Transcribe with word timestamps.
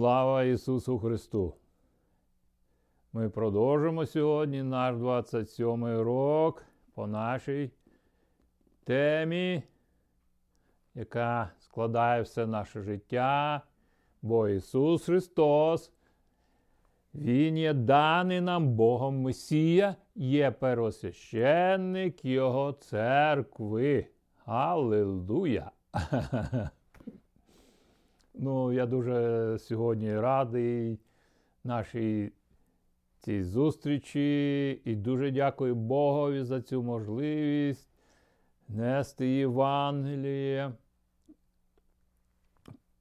Слава 0.00 0.42
Ісусу 0.44 0.98
Христу! 0.98 1.54
Ми 3.12 3.30
продовжимо 3.30 4.06
сьогодні 4.06 4.62
наш 4.62 4.96
27 4.96 5.84
рок 5.84 6.64
по 6.94 7.06
нашій 7.06 7.70
темі, 8.84 9.62
яка 10.94 11.50
складає 11.58 12.22
все 12.22 12.46
наше 12.46 12.80
життя, 12.80 13.62
бо 14.22 14.48
Ісус 14.48 15.04
Христос, 15.04 15.92
Він 17.14 17.58
є 17.58 17.74
даний 17.74 18.40
нам 18.40 18.68
Богом 18.68 19.20
Месія, 19.20 19.96
є 20.14 20.50
первосвященник 20.50 22.24
Його 22.24 22.72
церкви. 22.72 24.06
Аллилуйя! 24.44 25.70
Ну, 28.42 28.72
я 28.72 28.86
дуже 28.86 29.58
сьогодні 29.58 30.20
радий 30.20 30.98
нашій 31.64 32.32
цій 33.18 33.42
зустрічі 33.42 34.70
і 34.84 34.96
дуже 34.96 35.30
дякую 35.30 35.74
Богові 35.74 36.42
за 36.42 36.60
цю 36.62 36.82
можливість 36.82 37.88
нести 38.68 39.26
Євангеліє 39.26 40.72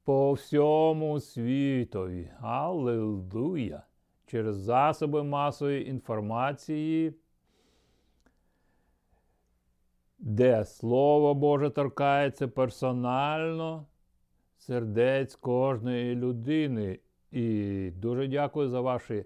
по 0.03 0.33
всьому 0.33 1.19
світові. 1.19 2.31
Аллилуйя! 2.41 3.83
Через 4.25 4.55
засоби 4.55 5.23
масової 5.23 5.89
інформації, 5.89 7.13
де 10.19 10.65
Слово 10.65 11.33
Боже 11.33 11.69
торкається 11.69 12.47
персонально 12.47 13.85
сердець 14.59 15.35
кожної 15.35 16.15
людини. 16.15 16.99
І 17.31 17.91
дуже 17.95 18.27
дякую 18.27 18.69
за 18.69 18.81
ваші. 18.81 19.25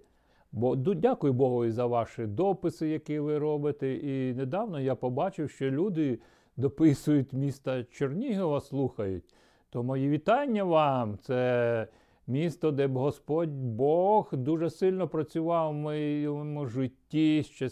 Бо 0.52 0.75
дякую 0.75 1.33
Богу 1.33 1.66
і 1.66 1.71
за 1.71 1.85
ваші 1.85 2.25
дописи, 2.25 2.89
які 2.89 3.19
ви 3.19 3.38
робите. 3.38 3.93
І 3.93 4.33
недавно 4.33 4.80
я 4.80 4.95
побачив, 4.95 5.49
що 5.49 5.71
люди 5.71 6.19
дописують 6.58 7.33
міста 7.33 7.83
Чернігова, 7.83 8.61
слухають. 8.61 9.23
То 9.69 9.83
мої 9.83 10.09
вітання 10.09 10.63
вам. 10.63 11.17
Це 11.17 11.88
місто, 12.27 12.71
де 12.71 12.88
Господь 12.88 13.49
Бог 13.52 14.30
дуже 14.31 14.69
сильно 14.69 15.08
працював 15.08 15.71
в 15.71 15.75
моєму 15.75 16.65
житті 16.65 17.43
ще 17.43 17.69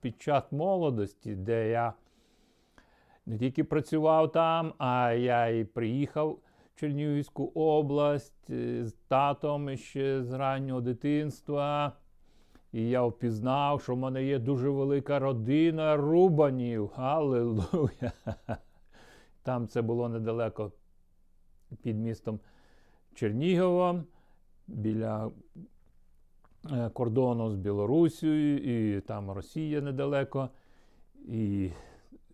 під 0.00 0.22
час 0.22 0.52
молодості, 0.52 1.34
де 1.34 1.70
я 1.70 1.92
не 3.26 3.38
тільки 3.38 3.64
працював 3.64 4.32
там, 4.32 4.72
а 4.78 5.12
я 5.12 5.46
і 5.46 5.64
приїхав. 5.64 6.38
Чернігівську 6.80 7.52
область 7.54 8.50
е, 8.50 8.84
з 8.84 8.92
татом 9.08 9.76
ще 9.76 10.22
з 10.22 10.32
раннього 10.32 10.80
дитинства. 10.80 11.92
І 12.72 12.88
я 12.88 13.04
впізнав, 13.04 13.82
що 13.82 13.94
в 13.94 13.98
мене 13.98 14.24
є 14.24 14.38
дуже 14.38 14.68
велика 14.68 15.18
родина 15.18 15.96
Рубанів. 15.96 16.90
Аллилуйя! 16.96 18.12
Там 19.42 19.68
це 19.68 19.82
було 19.82 20.08
недалеко 20.08 20.72
під 21.82 21.98
містом 21.98 22.40
Черніговом, 23.14 24.04
біля 24.66 25.30
е, 26.72 26.90
кордону 26.90 27.50
з 27.50 27.54
Білорусією, 27.54 28.96
і 28.96 29.00
там 29.00 29.30
Росія 29.30 29.80
недалеко. 29.80 30.48
І 31.28 31.70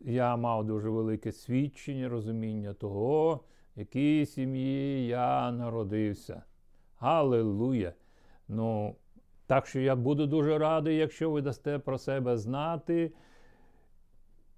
я 0.01 0.37
мав 0.37 0.67
дуже 0.67 0.89
велике 0.89 1.33
свідчення, 1.33 2.09
розуміння 2.09 2.75
того 2.75 3.41
якій 3.77 4.27
сім'ї 4.27 5.07
я 5.07 5.53
народився. 5.53 6.43
Галилуя! 6.99 7.93
Ну, 8.49 8.97
так 9.47 9.67
що 9.67 9.81
я 9.81 9.97
буду 9.97 10.27
дуже 10.27 10.59
радий, 10.59 10.97
якщо 10.97 11.31
ви 11.31 11.43
дасте 11.43 11.79
про 11.79 11.99
себе 11.99 12.37
знати. 12.37 13.13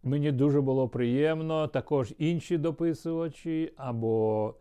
Мені 0.02 0.32
дуже 0.32 0.60
було 0.60 0.88
приємно, 0.88 1.68
також 1.68 2.14
інші 2.18 2.58
дописувачі 2.58 3.72
або 3.76 4.54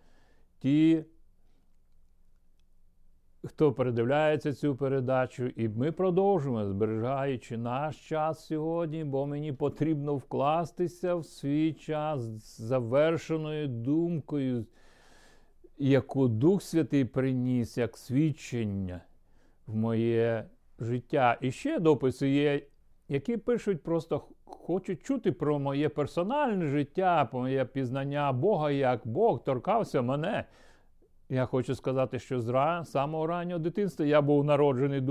ті, 0.59 1.05
хто 3.47 3.73
передивляється 3.73 4.53
цю 4.53 4.75
передачу, 4.75 5.45
і 5.47 5.69
ми 5.69 5.91
продовжуємо, 5.91 6.65
зберігаючи 6.65 7.57
наш 7.57 8.09
час 8.09 8.45
сьогодні, 8.45 9.03
бо 9.03 9.27
мені 9.27 9.53
потрібно 9.53 10.15
вкластися 10.15 11.15
в 11.15 11.25
свій 11.25 11.73
час 11.73 12.21
з 12.21 12.61
завершеною 12.61 13.67
думкою, 13.67 14.65
яку 15.77 16.27
Дух 16.27 16.61
Святий 16.61 17.05
приніс 17.05 17.77
як 17.77 17.97
свідчення 17.97 19.01
в 19.67 19.75
моє 19.75 20.45
життя. 20.79 21.37
І 21.41 21.51
ще 21.51 21.79
дописи 21.79 22.29
є, 22.29 22.61
які 23.09 23.37
пишуть, 23.37 23.83
просто 23.83 24.21
хочуть 24.45 25.03
чути 25.03 25.31
про 25.31 25.59
моє 25.59 25.89
персональне 25.89 26.67
життя, 26.67 27.27
про 27.31 27.39
моє 27.39 27.65
пізнання 27.65 28.31
Бога, 28.31 28.71
як 28.71 29.07
Бог 29.07 29.43
торкався 29.43 30.01
мене. 30.01 30.45
Я 31.29 31.45
хочу 31.45 31.75
сказати, 31.75 32.19
що 32.19 32.41
з 32.41 32.83
самого 32.85 33.27
раннього 33.27 33.59
дитинства 33.59 34.05
я 34.05 34.21
був 34.21 34.45
народжений 34.45 35.01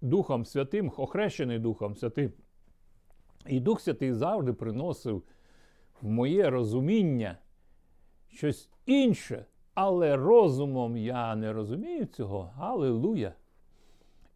Духом 0.00 0.44
Святим, 0.44 0.92
охрещений 0.96 1.58
Духом 1.58 1.94
Святим. 1.94 2.32
І 3.46 3.60
Дух 3.60 3.80
Святий 3.80 4.12
завжди 4.12 4.52
приносив 4.52 5.22
в 6.02 6.08
моє 6.08 6.50
розуміння 6.50 7.38
щось 8.28 8.70
інше, 8.86 9.44
але 9.74 10.16
розумом 10.16 10.96
я 10.96 11.36
не 11.36 11.52
розумію 11.52 12.06
цього. 12.06 12.50
Аллилуйя! 12.58 13.32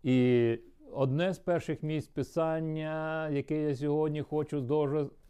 І 0.03 0.59
одне 0.93 1.33
з 1.33 1.39
перших 1.39 1.83
місць 1.83 2.09
писання, 2.09 3.29
яке 3.29 3.63
я 3.63 3.77
сьогодні 3.77 4.23
хочу 4.23 4.61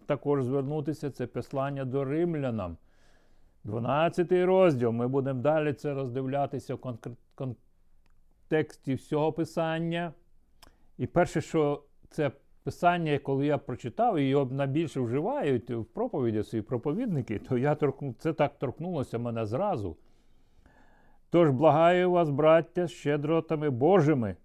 також 0.06 0.44
звернутися, 0.44 1.10
це 1.10 1.26
послання 1.26 1.84
до 1.84 2.04
римлянам. 2.04 2.76
12 3.64 4.32
розділ. 4.32 4.91
Ми 4.91 5.08
будемо 5.08 5.42
далі 5.42 5.72
це 5.72 5.94
роздивлятися 5.94 6.74
в 6.74 6.98
контексті 7.34 8.94
всього 8.94 9.32
писання. 9.32 10.12
І 10.98 11.06
перше, 11.06 11.41
що 11.41 11.82
це 12.10 12.30
писання, 12.62 13.19
коли 13.19 13.46
я 13.46 13.58
прочитав, 13.58 14.19
і 14.19 14.28
його 14.28 14.44
найбільше 14.44 15.00
вживають 15.00 15.70
в 15.70 15.84
проповіді 15.84 16.42
свої 16.42 16.62
проповідники, 16.62 17.38
то 17.38 17.58
я 17.58 17.74
торкну, 17.74 18.14
це 18.19 18.32
так 18.32 18.58
торкнулося 18.58 19.19
мене 19.19 19.46
зразу. 19.46 19.96
Тож 21.30 21.50
благаю 21.50 22.10
вас, 22.10 22.30
браття, 22.30 22.88
щедротами 22.88 23.70
Божими. 23.70 24.36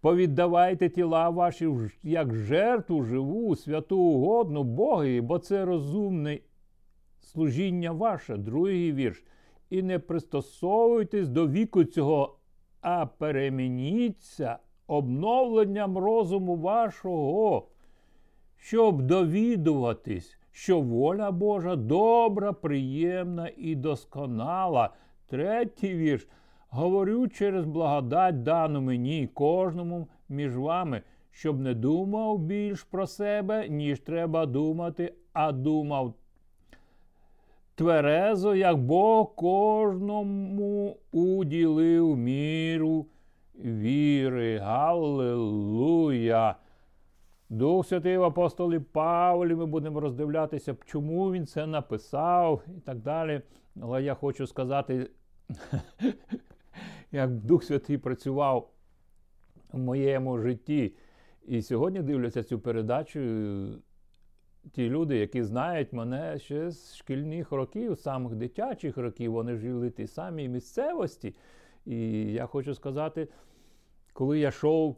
Повіддавайте 0.00 0.88
тіла 0.88 1.28
ваші 1.28 1.90
як 2.02 2.34
жертву 2.34 3.04
живу, 3.04 3.56
святу 3.56 3.98
угодну 3.98 4.64
Богові, 4.64 5.20
бо 5.20 5.38
це 5.38 5.64
розумний 5.64 6.42
служіння 7.20 7.92
ваше, 7.92 8.36
другий 8.36 8.92
вірш. 8.92 9.24
І 9.70 9.82
не 9.82 9.98
пристосовуйтесь 9.98 11.28
до 11.28 11.48
віку 11.48 11.84
цього, 11.84 12.38
а 12.80 13.06
перемініться 13.06 14.58
обновленням 14.86 15.98
розуму 15.98 16.56
вашого, 16.56 17.68
щоб 18.56 19.02
довідуватись, 19.02 20.38
що 20.50 20.80
воля 20.80 21.30
Божа 21.30 21.76
добра, 21.76 22.52
приємна 22.52 23.50
і 23.56 23.74
досконала. 23.74 24.90
Третій 25.26 25.94
вірш. 25.94 26.28
Говорю 26.72 27.28
через 27.28 27.64
благодать 27.64 28.42
дану 28.42 28.80
мені, 28.80 29.26
кожному 29.34 30.08
між 30.28 30.56
вами, 30.56 31.02
щоб 31.30 31.60
не 31.60 31.74
думав 31.74 32.38
більш 32.38 32.82
про 32.82 33.06
себе, 33.06 33.68
ніж 33.68 34.00
треба 34.00 34.46
думати, 34.46 35.14
а 35.32 35.52
думав 35.52 36.14
тверезо, 37.74 38.54
як 38.54 38.78
Бог 38.78 39.34
кожному 39.34 40.96
уділив 41.12 42.16
міру 42.16 43.06
віри. 43.54 44.58
Галилуя! 44.58 46.56
Дух 47.48 47.86
Святий 47.86 48.16
в 48.18 48.24
апостолі 48.24 48.78
Павлі, 48.78 49.54
ми 49.54 49.66
будемо 49.66 50.00
роздивлятися, 50.00 50.76
чому 50.86 51.32
він 51.32 51.46
це 51.46 51.66
написав 51.66 52.62
і 52.76 52.80
так 52.80 52.98
далі. 52.98 53.42
Але 53.80 54.02
я 54.02 54.14
хочу 54.14 54.46
сказати, 54.46 55.10
як 57.12 57.30
Дух 57.30 57.64
Святий 57.64 57.98
працював 57.98 58.70
в 59.72 59.78
моєму 59.78 60.38
житті. 60.38 60.94
І 61.46 61.62
сьогодні 61.62 62.02
дивляться 62.02 62.42
цю 62.42 62.58
передачу 62.58 63.20
ті 64.72 64.88
люди, 64.88 65.16
які 65.16 65.42
знають 65.42 65.92
мене 65.92 66.38
ще 66.38 66.70
з 66.70 66.96
шкільних 66.96 67.52
років, 67.52 67.94
з 67.94 68.02
самих 68.02 68.34
дитячих 68.34 68.96
років, 68.96 69.32
вони 69.32 69.56
жили 69.56 69.88
в 69.88 69.92
тій 69.92 70.06
самій 70.06 70.48
місцевості. 70.48 71.34
І 71.86 72.32
я 72.32 72.46
хочу 72.46 72.74
сказати, 72.74 73.28
коли 74.12 74.38
я 74.38 74.48
йшов 74.48 74.96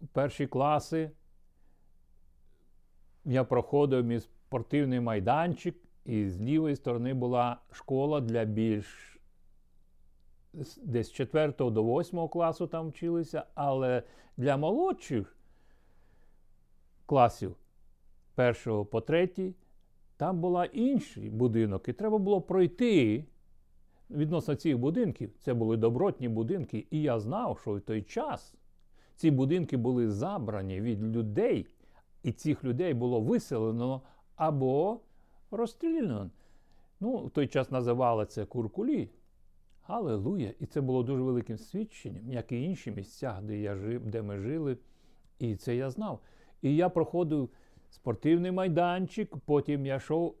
в 0.00 0.06
перші 0.06 0.46
класи, 0.46 1.10
я 3.24 3.44
проходив 3.44 4.04
мій 4.04 4.20
спортивний 4.20 5.00
майданчик, 5.00 5.76
і 6.04 6.28
з 6.28 6.40
лівої 6.40 6.76
сторони 6.76 7.14
була 7.14 7.60
школа 7.70 8.20
для 8.20 8.44
більш 8.44 9.18
десь 10.82 11.08
з 11.08 11.12
4 11.12 11.52
до 11.58 11.84
8 11.84 12.28
класу 12.28 12.66
там 12.66 12.88
вчилися, 12.88 13.44
але 13.54 14.02
для 14.36 14.56
молодших 14.56 15.36
класів 17.06 17.56
першого 18.34 18.84
по 18.84 19.00
третій, 19.00 19.54
там 20.16 20.40
була 20.40 20.64
інший 20.64 21.30
будинок, 21.30 21.88
і 21.88 21.92
треба 21.92 22.18
було 22.18 22.40
пройти 22.40 23.24
відносно 24.10 24.54
цих 24.54 24.78
будинків. 24.78 25.30
Це 25.40 25.54
були 25.54 25.76
добротні 25.76 26.28
будинки, 26.28 26.86
і 26.90 27.02
я 27.02 27.18
знав, 27.18 27.58
що 27.62 27.74
в 27.74 27.80
той 27.80 28.02
час 28.02 28.54
ці 29.16 29.30
будинки 29.30 29.76
були 29.76 30.10
забрані 30.10 30.80
від 30.80 31.02
людей, 31.02 31.66
і 32.22 32.32
цих 32.32 32.64
людей 32.64 32.94
було 32.94 33.20
виселено 33.20 34.02
або 34.36 35.00
розстріляно. 35.50 36.30
Ну, 37.00 37.16
в 37.16 37.30
той 37.30 37.46
час 37.46 37.70
називали 37.70 38.26
це 38.26 38.44
куркулі. 38.44 39.10
Алелуя! 39.82 40.50
І 40.60 40.66
це 40.66 40.80
було 40.80 41.02
дуже 41.02 41.22
великим 41.22 41.58
свідченням, 41.58 42.32
як 42.32 42.52
і 42.52 42.62
інші 42.62 42.90
місця, 42.90 43.40
де 43.42 43.58
я 43.58 43.76
жив, 43.76 44.06
де 44.06 44.22
ми 44.22 44.38
жили. 44.38 44.76
І 45.38 45.56
це 45.56 45.76
я 45.76 45.90
знав. 45.90 46.20
І 46.62 46.76
я 46.76 46.88
проходив 46.88 47.50
спортивний 47.92 48.50
майданчик, 48.50 49.36
потім 49.46 49.86
я 49.86 49.94
йшов 49.94 50.34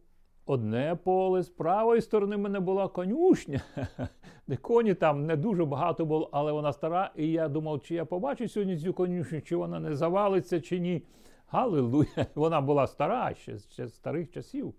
одне 0.46 0.98
поле, 1.04 1.42
з 1.42 1.48
правої 1.48 2.00
сторони 2.00 2.36
мене 2.36 2.60
була 2.60 2.88
конюшня, 2.88 3.60
де 4.46 4.56
коні 4.56 4.94
там 4.94 5.26
не 5.26 5.36
дуже 5.36 5.64
багато 5.64 6.06
було, 6.06 6.28
але 6.32 6.52
вона 6.52 6.72
стара. 6.72 7.10
І 7.16 7.28
я 7.28 7.48
думав, 7.48 7.82
чи 7.82 7.94
я 7.94 8.04
побачу 8.04 8.48
сьогодні 8.48 8.78
цю 8.78 8.92
конюшню, 8.92 9.40
чи 9.40 9.56
вона 9.56 9.80
не 9.80 9.96
завалиться, 9.96 10.60
чи 10.60 10.78
ні. 10.78 11.02
Галилуя! 11.46 12.06
Вона 12.34 12.60
була 12.60 12.86
стара, 12.86 13.34
ще, 13.34 13.58
з 13.58 13.88
старих 13.88 14.30
часів. 14.30 14.74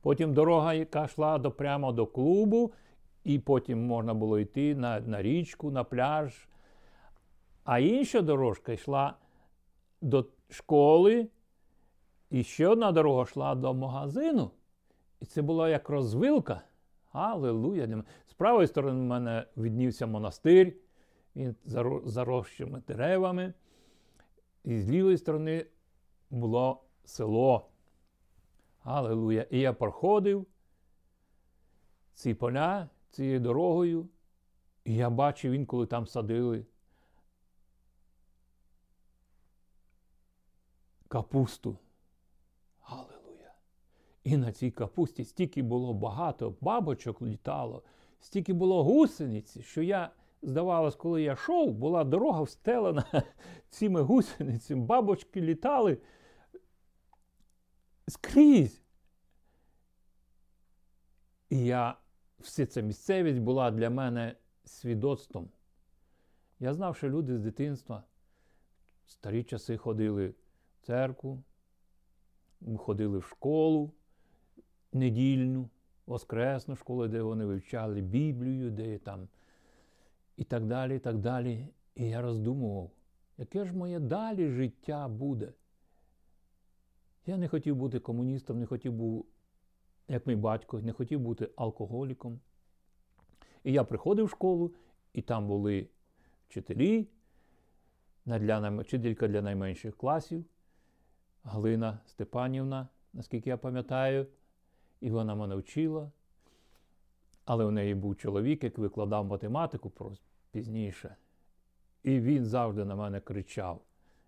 Потім 0.00 0.34
дорога, 0.34 0.74
яка 0.74 1.04
йшла 1.04 1.38
до, 1.38 1.50
прямо 1.50 1.92
до 1.92 2.06
клубу, 2.06 2.72
і 3.24 3.38
потім 3.38 3.86
можна 3.86 4.14
було 4.14 4.38
йти 4.38 4.74
на, 4.74 5.00
на 5.00 5.22
річку, 5.22 5.70
на 5.70 5.84
пляж. 5.84 6.48
А 7.64 7.78
інша 7.78 8.20
дорожка 8.20 8.72
йшла 8.72 9.14
до 10.00 10.26
школи, 10.50 11.28
і 12.30 12.44
ще 12.44 12.68
одна 12.68 12.92
дорога 12.92 13.22
йшла 13.22 13.54
до 13.54 13.74
магазину. 13.74 14.50
І 15.20 15.26
це 15.26 15.42
була 15.42 15.68
як 15.68 15.88
розвилка. 15.88 16.62
Аллилуйя! 17.12 18.04
З 18.26 18.32
правої 18.32 18.66
сторони 18.66 19.00
в 19.00 19.04
мене 19.04 19.46
віднівся 19.56 20.06
монастир, 20.06 20.72
він 21.36 21.56
зарощими 22.04 22.82
деревами. 22.86 23.54
І 24.64 24.78
з 24.78 24.90
лівої 24.90 25.18
сторони 25.18 25.66
було 26.30 26.84
село. 27.04 27.68
Аллилуйя! 28.82 29.46
І 29.50 29.58
я 29.58 29.72
проходив 29.72 30.46
ці 32.14 32.34
поля 32.34 32.88
цією 33.10 33.40
дорогою, 33.40 34.08
і 34.84 34.94
я 34.94 35.10
бачив 35.10 35.52
інколи 35.52 35.86
там 35.86 36.06
садили 36.06 36.66
капусту. 41.10 41.78
Аллилуйя! 42.80 43.54
І 44.24 44.36
на 44.36 44.52
цій 44.52 44.70
капусті 44.70 45.24
стільки 45.24 45.62
було 45.62 45.94
багато 45.94 46.54
бабочок 46.60 47.22
літало, 47.22 47.82
стільки 48.20 48.52
було 48.52 48.84
гусениці, 48.84 49.62
що 49.62 49.82
я, 49.82 50.10
здавалось, 50.42 50.96
коли 50.96 51.22
я 51.22 51.32
йшов, 51.32 51.74
була 51.74 52.04
дорога 52.04 52.42
встелена 52.42 53.04
цими 53.70 54.02
гусеницями, 54.02 54.84
бабочки 54.84 55.40
літали 55.40 55.98
скрізь. 58.08 58.82
І 61.48 61.64
я, 61.64 61.98
вся 62.40 62.66
ця 62.66 62.80
місцевість 62.80 63.38
була 63.38 63.70
для 63.70 63.90
мене 63.90 64.36
свідоцтвом. 64.64 65.50
Я 66.60 66.74
знав, 66.74 66.96
що 66.96 67.08
люди 67.10 67.36
з 67.36 67.40
дитинства 67.40 68.04
в 69.06 69.10
старі 69.10 69.44
часи 69.44 69.76
ходили 69.76 70.34
церкву, 70.82 71.42
ходили 72.76 73.18
в 73.18 73.24
школу 73.24 73.92
недільну, 74.92 75.68
воскресну 76.06 76.76
школу, 76.76 77.08
де 77.08 77.22
вони 77.22 77.44
вивчали 77.44 78.00
Біблію, 78.00 78.70
де 78.70 78.98
там 78.98 79.28
і 80.36 80.44
так 80.44 80.66
далі. 80.66 80.96
І 80.96 80.98
так 80.98 81.18
далі. 81.18 81.68
І 81.94 82.08
я 82.08 82.22
роздумував, 82.22 82.90
яке 83.38 83.64
ж 83.64 83.72
моє 83.72 84.00
далі 84.00 84.50
життя 84.50 85.08
буде? 85.08 85.52
Я 87.26 87.36
не 87.36 87.48
хотів 87.48 87.76
бути 87.76 88.00
комуністом, 88.00 88.58
не 88.58 88.66
хотів 88.66 88.92
бути, 88.92 89.28
як 90.08 90.26
мій 90.26 90.36
батько, 90.36 90.80
не 90.80 90.92
хотів 90.92 91.20
бути 91.20 91.50
алкоголіком. 91.56 92.40
І 93.64 93.72
я 93.72 93.84
приходив 93.84 94.24
в 94.24 94.30
школу, 94.30 94.74
і 95.12 95.22
там 95.22 95.46
були 95.46 95.88
вчителі, 96.48 97.08
вчителька 98.26 99.28
для 99.28 99.42
найменших 99.42 99.96
класів, 99.96 100.44
Галина 101.44 101.98
Степанівна, 102.06 102.88
наскільки 103.12 103.50
я 103.50 103.56
пам'ятаю, 103.56 104.26
і 105.00 105.10
вона 105.10 105.34
мене 105.34 105.56
вчила. 105.56 106.10
Але 107.44 107.64
у 107.64 107.70
неї 107.70 107.94
був 107.94 108.16
чоловік, 108.16 108.64
який 108.64 108.82
викладав 108.82 109.24
математику 109.24 109.92
пізніше. 110.50 111.16
І 112.02 112.20
він 112.20 112.44
завжди 112.44 112.84
на 112.84 112.94
мене 112.94 113.20
кричав. 113.20 113.80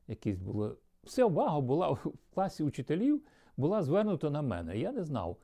Якісь 0.09 0.39
були 0.39 0.77
вся 1.05 1.25
увага 1.25 1.61
була 1.61 1.91
в 1.91 2.13
класі 2.35 2.65
учителів 2.65 3.23
була 3.57 3.83
звернута 3.83 4.31
на 4.31 4.43
мене. 4.43 4.79
Я 4.79 4.93
не 4.93 5.05
знав, 5.05 5.37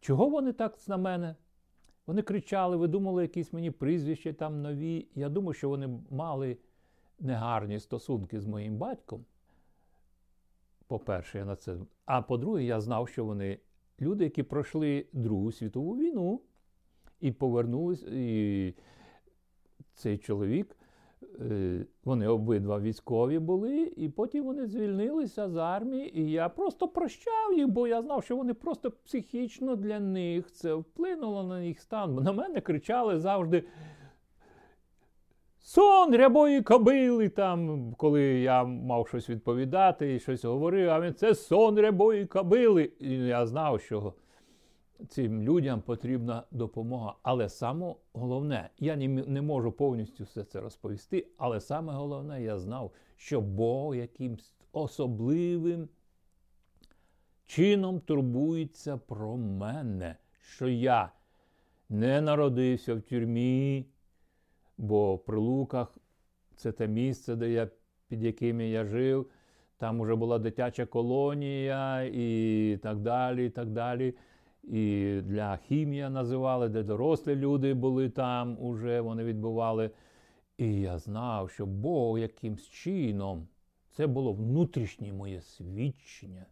чого 0.00 0.28
вони 0.28 0.52
так 0.52 0.88
на 0.88 0.96
мене. 0.96 1.36
Вони 2.06 2.22
кричали, 2.22 2.76
видумали 2.76 3.22
якісь 3.22 3.52
мені 3.52 3.70
прізвища 3.70 4.32
там 4.32 4.62
нові. 4.62 5.06
Я 5.14 5.28
думаю, 5.28 5.54
що 5.54 5.68
вони 5.68 6.00
мали 6.10 6.56
негарні 7.20 7.80
стосунки 7.80 8.40
з 8.40 8.46
моїм 8.46 8.76
батьком. 8.76 9.24
По-перше, 10.90 11.38
я 11.38 11.44
на 11.44 11.56
це. 11.56 11.76
А 12.04 12.22
по-друге, 12.22 12.64
я 12.64 12.80
знав, 12.80 13.08
що 13.08 13.24
вони 13.24 13.58
люди, 14.00 14.24
які 14.24 14.42
пройшли 14.42 15.06
Другу 15.12 15.52
світову 15.52 15.96
війну 15.96 16.40
і 17.20 17.32
повернулись. 17.32 18.02
І 18.02 18.74
цей 19.94 20.18
чоловік 20.18 20.76
Е, 21.40 21.86
вони 22.04 22.28
обидва 22.28 22.80
військові 22.80 23.38
були, 23.38 23.92
і 23.96 24.08
потім 24.08 24.44
вони 24.44 24.66
звільнилися 24.66 25.48
з 25.48 25.56
армії. 25.56 26.20
І 26.20 26.30
я 26.30 26.48
просто 26.48 26.88
прощав 26.88 27.52
їх, 27.56 27.68
бо 27.68 27.86
я 27.86 28.02
знав, 28.02 28.24
що 28.24 28.36
вони 28.36 28.54
просто 28.54 28.90
психічно 28.90 29.76
для 29.76 30.00
них 30.00 30.52
це 30.52 30.74
вплинуло 30.74 31.42
на 31.42 31.62
їх 31.62 31.80
стан. 31.80 32.14
На 32.14 32.32
мене 32.32 32.60
кричали 32.60 33.18
завжди. 33.18 33.64
Сон 35.62 36.14
рябої 36.14 36.62
кобили, 36.62 37.28
там, 37.28 37.92
коли 37.94 38.22
я 38.22 38.64
мав 38.64 39.08
щось 39.08 39.30
відповідати 39.30 40.14
і 40.14 40.20
щось 40.20 40.44
говорив, 40.44 40.90
а 40.90 41.00
він 41.00 41.14
це 41.14 41.34
сон 41.34 41.78
рябої 41.78 42.26
кобили. 42.26 42.92
І 42.98 43.12
я 43.14 43.46
знав, 43.46 43.80
що 43.80 44.14
цим 45.08 45.42
людям 45.42 45.80
потрібна 45.80 46.42
допомога. 46.50 47.14
Але 47.22 47.48
саме 47.48 47.94
головне, 48.12 48.70
я 48.78 48.96
не 48.96 49.42
можу 49.42 49.72
повністю 49.72 50.24
все 50.24 50.44
це 50.44 50.60
розповісти, 50.60 51.26
але 51.36 51.60
саме 51.60 51.92
головне, 51.92 52.42
я 52.42 52.58
знав, 52.58 52.92
що 53.16 53.40
Бог 53.40 53.96
якимсь 53.96 54.52
особливим 54.72 55.88
чином 57.46 58.00
турбується 58.00 58.96
про 58.96 59.36
мене, 59.36 60.16
що 60.40 60.68
я 60.68 61.12
не 61.88 62.20
народився 62.20 62.94
в 62.94 63.02
тюрмі, 63.02 63.86
бо 64.80 65.18
при 65.18 65.38
луках 65.38 65.98
це 66.56 66.72
те 66.72 66.88
місце, 66.88 67.36
де 67.36 67.50
я, 67.50 67.68
під 68.08 68.22
якими 68.22 68.68
я 68.68 68.84
жив. 68.84 69.30
Там 69.76 70.00
вже 70.00 70.14
була 70.14 70.38
дитяча 70.38 70.86
колонія 70.86 72.02
і 72.02 72.78
так 72.82 72.98
далі. 72.98 73.46
і 73.46 73.50
так 73.50 73.70
далі 73.70 74.14
і 74.62 75.20
для 75.24 75.56
хімія 75.56 76.10
називали, 76.10 76.68
де 76.68 76.82
дорослі 76.82 77.36
люди 77.36 77.74
були 77.74 78.10
там, 78.10 78.58
уже 78.60 79.00
вони 79.00 79.24
відбували. 79.24 79.90
І 80.58 80.80
я 80.80 80.98
знав, 80.98 81.50
що 81.50 81.66
Бог 81.66 82.18
якимсь 82.18 82.68
чином, 82.68 83.48
це 83.90 84.06
було 84.06 84.32
внутрішнє 84.32 85.12
моє 85.12 85.40
свідчення, 85.40 86.46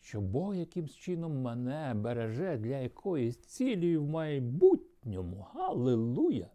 що 0.00 0.20
Бог 0.20 0.54
якимсь 0.54 0.94
чином 0.94 1.42
мене 1.42 1.94
береже 1.96 2.56
для 2.56 2.78
якоїсь 2.78 3.36
цілі 3.36 3.96
в 3.96 4.08
майбутньому. 4.08 5.46
Галилуя! 5.54 6.46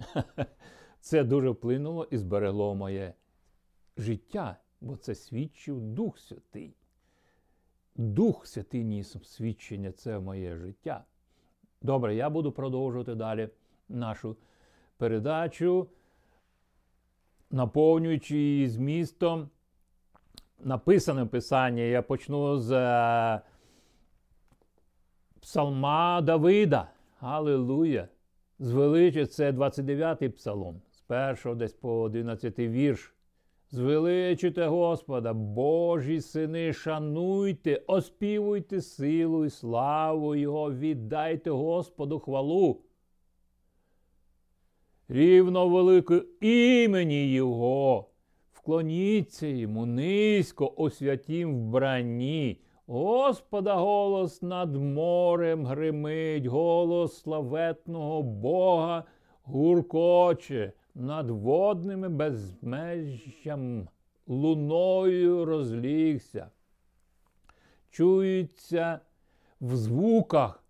Це 1.00 1.24
дуже 1.24 1.50
вплинуло 1.50 2.08
і 2.10 2.16
зберегло 2.16 2.74
моє 2.74 3.14
життя, 3.96 4.56
бо 4.80 4.96
це 4.96 5.14
свідчив 5.14 5.80
Дух 5.80 6.18
Святий. 6.18 6.74
Дух 7.96 8.46
Святий 8.46 8.84
ніс 8.84 9.16
свідчення 9.22 9.92
це 9.92 10.18
моє 10.18 10.56
життя. 10.56 11.04
Добре, 11.82 12.14
я 12.14 12.30
буду 12.30 12.52
продовжувати 12.52 13.14
далі 13.14 13.48
нашу 13.88 14.36
передачу, 14.96 15.88
наповнюючи 17.50 18.36
її 18.36 18.68
змістом. 18.68 19.50
Написане 20.58 21.26
писання. 21.26 21.82
Я 21.82 22.02
почну 22.02 22.58
з 22.58 22.72
е, 22.72 23.40
Псалма 25.40 26.20
Давида. 26.20 26.88
Аллилуйя! 27.20 28.08
Звеличить 28.62 29.32
це 29.32 29.52
29-й 29.52 30.28
псалом, 30.28 30.82
з 30.92 31.00
першого 31.00 31.54
десь 31.54 31.72
по 31.72 32.00
11 32.00 32.58
вірш. 32.58 33.14
Звеличите 33.70 34.66
Господа, 34.66 35.32
Божі 35.32 36.20
сини, 36.20 36.72
шануйте, 36.72 37.82
оспівуйте 37.86 38.80
силу 38.80 39.44
і 39.44 39.50
славу 39.50 40.34
Його, 40.34 40.72
віддайте 40.72 41.50
Господу 41.50 42.18
хвалу. 42.18 42.80
Рівно 45.08 45.68
велике 45.68 46.22
імені 46.40 47.32
Його, 47.32 48.10
вклоніться 48.52 49.46
йому 49.46 49.86
низько 49.86 50.66
у 50.66 50.90
святім 50.90 51.54
вбранні. 51.54 52.60
Господа 52.90 53.76
голос 53.76 54.42
над 54.42 54.74
морем 54.74 55.64
гримить, 55.64 56.46
голос 56.46 57.18
славетного 57.18 58.20
Бога 58.22 59.04
гуркоче 59.44 60.72
над 60.94 61.30
водними 61.30 62.08
безмежжям 62.08 63.88
луною 64.26 65.44
розлігся. 65.44 66.50
Чується 67.90 69.00
в 69.60 69.76
звуках 69.76 70.64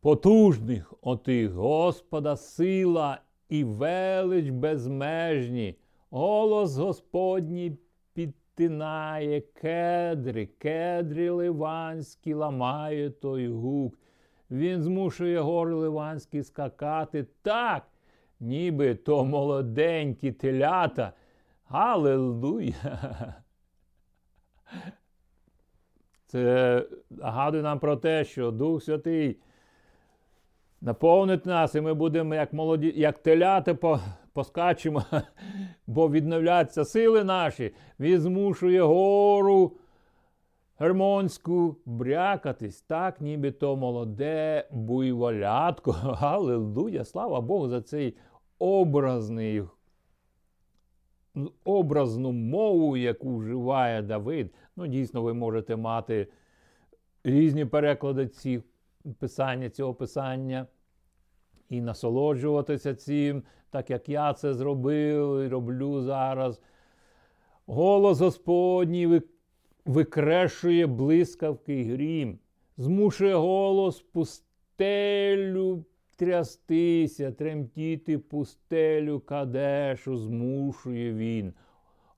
потужних 0.00 0.94
отих 1.00 1.52
Господа 1.52 2.36
сила 2.36 3.20
і 3.48 3.64
велич 3.64 4.50
безмежні, 4.50 5.76
голос 6.10 6.76
Господній 6.76 7.76
підтинає 8.54 9.40
кедри, 9.40 10.46
кедри 10.46 11.30
ливанські 11.30 12.34
ламає 12.34 13.10
той 13.10 13.48
гук. 13.48 13.98
Він 14.50 14.82
змушує 14.82 15.40
гори 15.40 15.74
ливанські 15.74 16.42
скакати 16.42 17.26
так, 17.42 17.86
ніби 18.40 18.94
то 18.94 19.24
молоденькі 19.24 20.32
телята. 20.32 21.12
Аллилуйя! 21.68 23.34
Це 26.26 26.86
нагадує 27.10 27.62
нам 27.62 27.78
про 27.78 27.96
те, 27.96 28.24
що 28.24 28.50
Дух 28.50 28.82
Святий 28.82 29.40
наповнить 30.82 31.46
нас, 31.46 31.74
і 31.74 31.80
ми 31.80 31.94
будемо 31.94 32.34
як 32.34 32.52
молоді, 32.52 32.92
як 32.96 33.18
телята 33.18 33.74
по, 33.74 34.00
поскачемо, 34.32 35.04
бо 35.86 36.10
відновляться 36.10 36.84
сили 36.84 37.24
наші. 37.24 37.74
Він 38.00 38.20
змушує 38.20 38.82
гору 38.82 39.72
гермонську 40.78 41.76
брякатись, 41.86 42.80
так, 42.80 43.20
ніби 43.20 43.50
то 43.50 43.76
молоде 43.76 44.68
буйволятко. 44.70 46.16
Аллилуйя! 46.20 47.04
Слава 47.04 47.40
Богу, 47.40 47.68
за 47.68 47.82
цей 47.82 48.16
образний. 48.58 49.62
Образну 51.64 52.32
мову, 52.32 52.96
яку 52.96 53.36
вживає 53.36 54.02
Давид. 54.02 54.54
Ну, 54.76 54.86
дійсно, 54.86 55.22
ви 55.22 55.34
можете 55.34 55.76
мати 55.76 56.26
різні 57.24 57.64
переклади 57.64 58.26
цих 58.26 58.62
писання, 59.18 59.70
цього 59.70 59.94
писання 59.94 60.66
і 61.68 61.80
насолоджуватися 61.80 62.94
цим, 62.94 63.42
так 63.70 63.90
як 63.90 64.08
я 64.08 64.32
це 64.32 64.54
зробив 64.54 65.40
і 65.40 65.48
роблю 65.48 66.02
зараз. 66.02 66.60
Голос 67.66 68.20
Господній 68.20 69.22
викрешує 69.84 70.86
блискавки 70.86 71.74
й 71.74 71.92
грім, 71.92 72.38
змушує 72.76 73.34
голос 73.34 74.00
пустелю 74.00 75.84
трястися, 76.16 77.32
тремтіти 77.32 78.18
пустелю 78.18 79.20
кадешу, 79.20 80.16
змушує 80.16 81.12
він. 81.14 81.52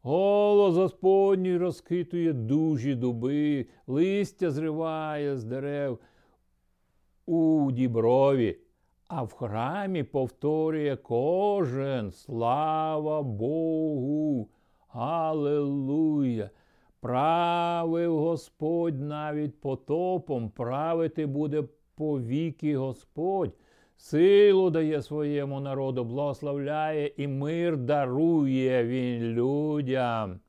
Голос 0.03 0.75
Господній 0.75 1.57
розхитує 1.57 2.33
дужі 2.33 2.95
дуби, 2.95 3.67
листя 3.87 4.51
зриває 4.51 5.37
з 5.37 5.45
дерев 5.45 5.99
у 7.27 7.71
діброві, 7.73 8.59
а 9.09 9.23
в 9.23 9.33
храмі 9.33 10.03
повторює 10.03 10.97
кожен 10.97 12.13
слава 12.13 13.23
Богу. 13.23 14.49
Аллилуйя! 14.89 16.51
Правив 17.01 18.19
Господь 18.19 19.01
навіть 19.01 19.61
потопом, 19.61 20.51
правити 20.51 21.27
буде 21.27 21.65
повіки 21.95 22.77
Господь. 22.77 23.55
Силу 23.97 24.71
дає 24.71 25.03
своєму 25.03 25.61
народу, 25.61 26.05
благословляє 26.05 27.13
і 27.17 27.29
мир 27.29 27.77
дарує 27.77 28.85
він 28.85 29.23
людям 29.23 30.41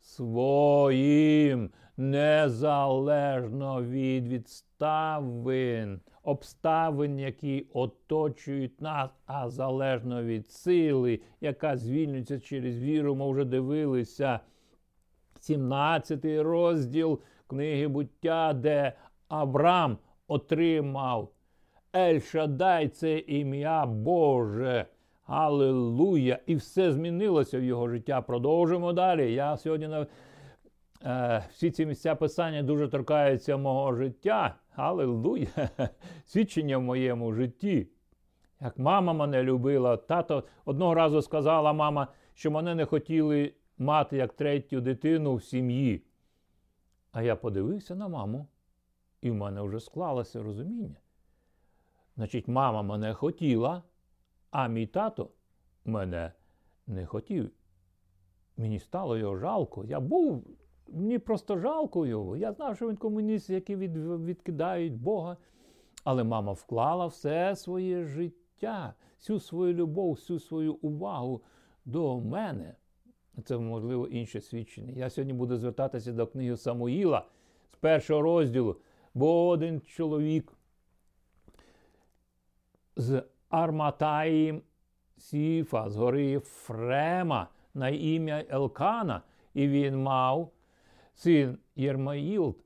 своїм 0.00 1.70
незалежно 1.96 3.82
від 3.82 4.28
відставин, 4.28 6.00
обставин, 6.22 7.18
які 7.18 7.66
оточують 7.72 8.80
нас, 8.80 9.10
а 9.26 9.50
залежно 9.50 10.22
від 10.22 10.50
сили, 10.50 11.20
яка 11.40 11.76
звільнюється 11.76 12.40
через 12.40 12.78
віру. 12.78 13.14
Ми 13.14 13.32
вже 13.32 13.44
дивилися. 13.44 14.40
17 15.40 16.24
розділ 16.24 17.20
книги 17.46 17.88
буття, 17.88 18.52
де 18.52 18.92
Авраам 19.28 19.98
отримав 20.28 21.28
Ель-Шадай 21.92 22.88
це 22.88 23.18
ім'я 23.18 23.86
Боже. 23.86 24.86
Аллилуйя! 25.26 26.38
І 26.46 26.54
все 26.54 26.92
змінилося 26.92 27.58
в 27.58 27.64
його 27.64 27.88
життя. 27.88 28.20
Продовжимо 28.22 28.92
далі. 28.92 29.32
Я 29.32 29.56
сьогодні 29.56 29.88
е, 31.04 31.44
всі 31.50 31.70
ці 31.70 31.86
місця 31.86 32.14
писання 32.14 32.62
дуже 32.62 32.88
торкаються 32.88 33.56
мого 33.56 33.94
життя. 33.94 34.54
Аллилуйя! 34.76 35.68
Свідчення 36.24 36.78
в 36.78 36.82
моєму 36.82 37.32
житті. 37.32 37.88
Як 38.60 38.78
мама 38.78 39.12
мене 39.12 39.42
любила, 39.42 39.96
тато 39.96 40.44
одного 40.64 40.94
разу 40.94 41.22
сказала 41.22 41.72
мама, 41.72 42.08
що 42.34 42.50
мене 42.50 42.74
не 42.74 42.84
хотіли 42.84 43.54
мати 43.78 44.16
як 44.16 44.32
третю 44.32 44.80
дитину 44.80 45.34
в 45.34 45.42
сім'ї. 45.42 46.04
А 47.12 47.22
я 47.22 47.36
подивився 47.36 47.94
на 47.94 48.08
маму, 48.08 48.46
і 49.20 49.30
в 49.30 49.34
мене 49.34 49.62
вже 49.62 49.80
склалося 49.80 50.42
розуміння. 50.42 50.96
Значить, 52.16 52.48
мама 52.48 52.82
мене 52.82 53.14
хотіла, 53.14 53.82
а 54.50 54.68
мій 54.68 54.86
тато 54.86 55.30
мене 55.84 56.32
не 56.86 57.06
хотів. 57.06 57.50
Мені 58.56 58.78
стало 58.78 59.16
його 59.16 59.36
жалко. 59.36 59.84
Я 59.84 60.00
був, 60.00 60.44
мені 60.88 61.18
просто 61.18 61.58
жалко 61.58 62.06
його. 62.06 62.36
Я 62.36 62.52
знав, 62.52 62.76
що 62.76 62.88
він 62.88 62.96
комуніст, 62.96 63.50
які 63.50 63.76
від, 63.76 63.96
відкидають 63.96 64.96
Бога. 64.96 65.36
Але 66.04 66.24
мама 66.24 66.52
вклала 66.52 67.06
все 67.06 67.56
своє 67.56 68.04
життя, 68.04 68.94
всю 69.20 69.40
свою 69.40 69.74
любов, 69.74 70.12
всю 70.12 70.40
свою 70.40 70.74
увагу 70.74 71.42
до 71.84 72.20
мене. 72.20 72.74
Це, 73.44 73.58
можливо, 73.58 74.06
інше 74.06 74.40
свідчення. 74.40 74.92
Я 74.96 75.10
сьогодні 75.10 75.32
буду 75.32 75.56
звертатися 75.56 76.12
до 76.12 76.26
книги 76.26 76.56
Самуїла 76.56 77.26
з 77.72 77.76
першого 77.76 78.22
розділу, 78.22 78.76
бо 79.14 79.48
один 79.48 79.80
чоловік 79.80 80.52
з 82.96 83.22
Арматаїм 83.48 84.62
Сіфа, 85.18 85.90
з 85.90 85.96
гори 85.96 86.38
Фрема 86.38 87.48
на 87.74 87.88
ім'я 87.88 88.44
Елкана, 88.50 89.22
і 89.54 89.68
він 89.68 90.02
мав 90.02 90.50
син 91.14 91.58
Єрмаїл 91.76 92.56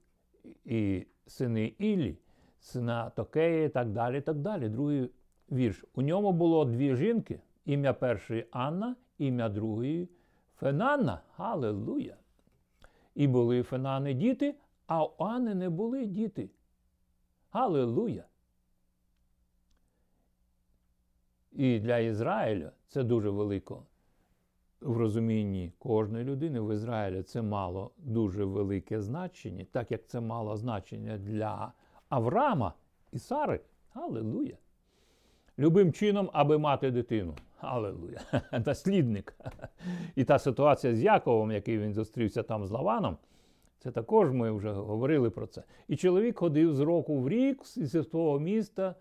і 0.65 1.07
сини 1.27 1.75
Іллі, 1.79 2.19
сина 2.61 3.11
Токея 3.11 3.65
і 3.65 3.69
так 3.69 3.93
далі. 3.93 4.21
так 4.21 4.37
далі. 4.39 4.69
Другий 4.69 5.11
вірш. 5.53 5.85
У 5.95 6.03
ньому 6.03 6.33
було 6.33 6.65
дві 6.65 6.97
жінки: 6.97 7.41
ім'я 7.65 7.93
першої 7.93 8.47
Анна, 8.51 8.97
ім'я 9.19 9.49
другої 9.49 10.09
Фенанна. 10.57 11.21
Аллилуйя! 11.37 12.17
І 13.15 13.27
були 13.27 13.63
Фенани 13.63 14.15
діти, 14.15 14.55
а 14.87 15.05
у 15.05 15.15
Анни 15.19 15.55
не 15.55 15.71
були 15.71 16.07
діти. 16.07 16.51
Аллилуйя! 17.51 18.25
І 21.53 21.81
для 21.81 21.99
Ізраїля 21.99 22.73
це 22.89 23.03
дуже 23.03 23.31
велико. 23.31 23.87
В 24.81 24.97
розумінні 24.97 25.73
кожної 25.79 26.25
людини 26.25 26.61
в 26.61 26.75
Ізраїлі 26.75 27.23
це 27.23 27.43
мало 27.43 27.91
дуже 27.99 28.45
велике 28.45 29.01
значення, 29.01 29.67
так 29.73 29.91
як 29.91 30.07
це 30.07 30.21
мало 30.21 30.57
значення 30.57 31.19
для 31.19 31.73
Авраама 32.09 32.73
і 33.13 33.19
Сари. 33.19 33.61
Аллилуйя! 33.95 34.57
Любим 35.59 35.93
чином, 35.93 36.31
аби 36.33 36.59
мати 36.59 36.91
дитину. 36.91 37.35
Аллилуйя! 37.61 38.21
Наслідник. 38.67 39.35
І 40.17 40.25
та 40.25 40.39
ситуація 40.39 40.95
з 40.95 41.03
Яковом, 41.03 41.53
який 41.53 41.79
він 41.79 41.95
зустрівся 41.95 42.43
там 42.43 42.67
з 42.67 42.71
Лаваном, 42.71 43.17
це 43.79 43.91
також 43.91 44.33
ми 44.33 44.51
вже 44.51 44.73
говорили 44.73 45.31
про 45.31 45.47
це. 45.47 45.63
І 45.89 45.97
чоловік 45.97 46.39
ходив 46.39 46.75
з 46.75 46.81
року 46.81 47.19
в 47.19 47.29
рік 47.29 47.67
зі 47.67 48.03
свого 48.03 48.39
міста 48.39 48.95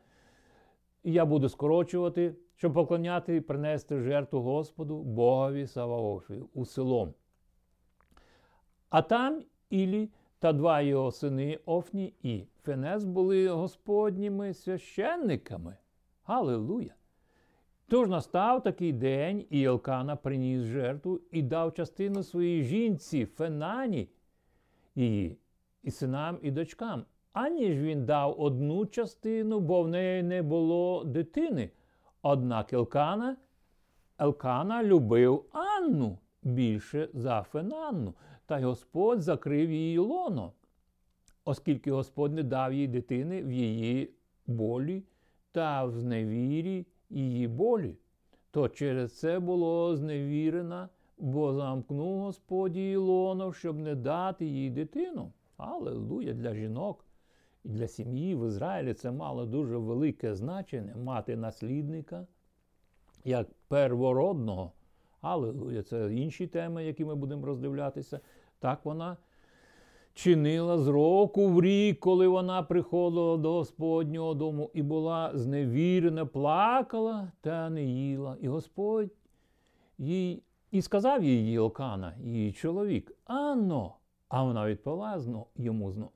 я 1.03 1.25
буду 1.25 1.50
скорочувати, 1.50 2.36
щоб 2.57 2.73
поклоняти 2.73 3.35
і 3.35 3.41
принести 3.41 3.99
жертву 3.99 4.41
Господу 4.41 5.03
Богові 5.03 5.67
Саваофі 5.67 6.43
у 6.53 6.65
селом. 6.65 7.13
А 8.89 9.01
там 9.01 9.41
Ілі 9.69 10.09
та 10.39 10.53
два 10.53 10.81
його 10.81 11.11
сини 11.11 11.59
Офні 11.65 12.13
і 12.23 12.43
Фенес 12.63 13.03
були 13.03 13.49
господніми 13.49 14.53
священниками. 14.53 15.77
Галилуя! 16.23 16.93
Тож 17.87 18.09
настав 18.09 18.63
такий 18.63 18.93
день, 18.93 19.45
і 19.49 19.63
Елкана 19.63 20.15
приніс 20.15 20.61
жертву 20.61 21.21
і 21.31 21.41
дав 21.41 21.73
частину 21.73 22.23
своїй 22.23 22.63
жінці 22.63 23.25
Фенані 23.25 24.09
її, 24.95 25.37
і 25.83 25.91
синам, 25.91 26.37
і 26.41 26.51
дочкам. 26.51 27.05
Аніж 27.33 27.77
він 27.77 28.05
дав 28.05 28.41
одну 28.41 28.85
частину, 28.85 29.59
бо 29.59 29.83
в 29.83 29.87
неї 29.87 30.23
не 30.23 30.41
було 30.41 31.03
дитини. 31.03 31.69
Однак 32.21 32.74
Елкана, 32.74 33.38
Елкана 34.17 34.83
любив 34.83 35.45
Анну 35.51 36.17
більше 36.43 37.09
за 37.13 37.43
Фенанну, 37.43 38.13
та 38.45 38.59
й 38.59 38.63
Господь 38.63 39.21
закрив 39.21 39.71
її 39.71 39.97
лоно, 39.97 40.53
оскільки 41.45 41.91
Господь 41.91 42.33
не 42.33 42.43
дав 42.43 42.74
їй 42.74 42.88
дитини 42.88 43.43
в 43.43 43.51
її 43.51 44.13
болі 44.47 45.03
та 45.51 45.86
в 45.86 45.91
зневірі 45.91 46.86
її 47.09 47.47
болі, 47.47 47.95
то 48.51 48.69
через 48.69 49.19
це 49.19 49.39
було 49.39 49.95
зневірена, 49.95 50.89
бо 51.17 51.53
замкнув 51.53 52.19
Господь 52.19 52.75
її 52.75 52.95
лоно, 52.95 53.53
щоб 53.53 53.79
не 53.79 53.95
дати 53.95 54.45
їй 54.45 54.69
дитину. 54.69 55.31
Аллилуйя 55.57 56.33
для 56.33 56.55
жінок 56.55 57.06
і 57.63 57.69
для 57.69 57.87
сім'ї 57.87 58.35
в 58.35 58.47
Ізраїлі 58.47 58.93
це 58.93 59.11
мало 59.11 59.45
дуже 59.45 59.77
велике 59.77 60.35
значення 60.35 60.95
мати 60.95 61.35
наслідника 61.35 62.27
як 63.23 63.47
первородного. 63.67 64.71
Аллилуйя, 65.21 65.83
це 65.83 66.13
інші 66.13 66.47
теми, 66.47 66.85
які 66.85 67.05
ми 67.05 67.15
будемо 67.15 67.45
роздивлятися. 67.45 68.19
Так 68.59 68.85
вона 68.85 69.17
чинила 70.13 70.77
з 70.77 70.87
року 70.87 71.47
в 71.47 71.61
рік, 71.61 71.99
коли 71.99 72.27
вона 72.27 72.63
приходила 72.63 73.37
до 73.37 73.53
Господнього 73.53 74.33
дому 74.33 74.71
і 74.73 74.81
була 74.81 75.31
зневірена, 75.33 76.25
плакала 76.25 77.31
та 77.41 77.69
не 77.69 77.83
їла. 77.83 78.37
І 78.41 78.47
Господь 78.47 79.09
їй 79.97 80.43
і 80.71 80.81
сказав 80.81 81.23
їй 81.23 81.51
Єлкана, 81.51 82.13
її 82.23 82.51
чоловік, 82.51 83.11
Анно, 83.25 83.93
а 84.29 84.43
вона 84.43 84.67
відповіла 84.67 85.23
йому 85.55 85.91
знов. 85.91 86.11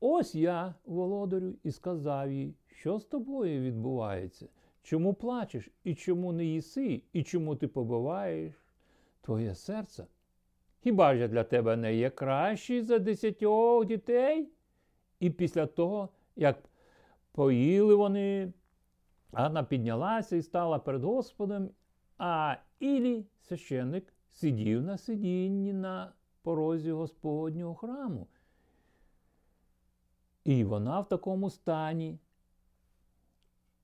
Ось 0.00 0.34
я, 0.34 0.74
володарю, 0.84 1.54
і 1.64 1.72
сказав 1.72 2.32
їй, 2.32 2.54
що 2.66 2.98
з 2.98 3.04
тобою 3.04 3.60
відбувається, 3.60 4.48
чому 4.82 5.14
плачеш, 5.14 5.70
і 5.84 5.94
чому 5.94 6.32
не 6.32 6.44
їси, 6.44 7.02
і 7.12 7.22
чому 7.22 7.56
ти 7.56 7.68
побиваєш 7.68 8.54
твоє 9.20 9.54
серце? 9.54 10.06
Хіба 10.82 11.14
ж 11.14 11.20
я 11.20 11.28
для 11.28 11.44
тебе 11.44 11.76
не 11.76 11.94
є 11.94 12.10
кращий 12.10 12.82
за 12.82 12.98
десятьох 12.98 13.86
дітей? 13.86 14.48
І 15.20 15.30
після 15.30 15.66
того, 15.66 16.08
як 16.36 16.58
поїли 17.32 17.94
вони, 17.94 18.52
Анна 19.32 19.62
піднялася 19.64 20.36
і 20.36 20.42
стала 20.42 20.78
перед 20.78 21.04
Господом, 21.04 21.70
а 22.18 22.56
Ілі, 22.78 23.24
священник, 23.40 24.12
сидів 24.30 24.82
на 24.82 24.98
сидінні 24.98 25.72
на 25.72 26.12
порозі 26.42 26.92
Господнього 26.92 27.74
храму. 27.74 28.26
І 30.44 30.64
вона 30.64 31.00
в 31.00 31.08
такому 31.08 31.50
стані, 31.50 32.18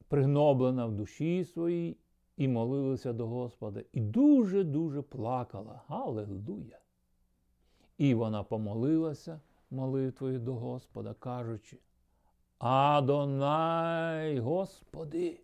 пригноблена 0.08 0.86
в 0.86 0.92
душі 0.92 1.44
своїй, 1.44 1.96
і 2.36 2.48
молилася 2.48 3.12
до 3.12 3.26
Господа, 3.26 3.82
і 3.92 4.00
дуже-дуже 4.00 5.02
плакала. 5.02 5.82
Галилуя! 5.86 6.78
І 7.98 8.14
вона 8.14 8.42
помолилася 8.42 9.40
молитвою 9.70 10.38
до 10.40 10.54
Господа, 10.54 11.14
кажучи, 11.14 11.78
Адонай, 12.58 14.38
Господи! 14.38 15.40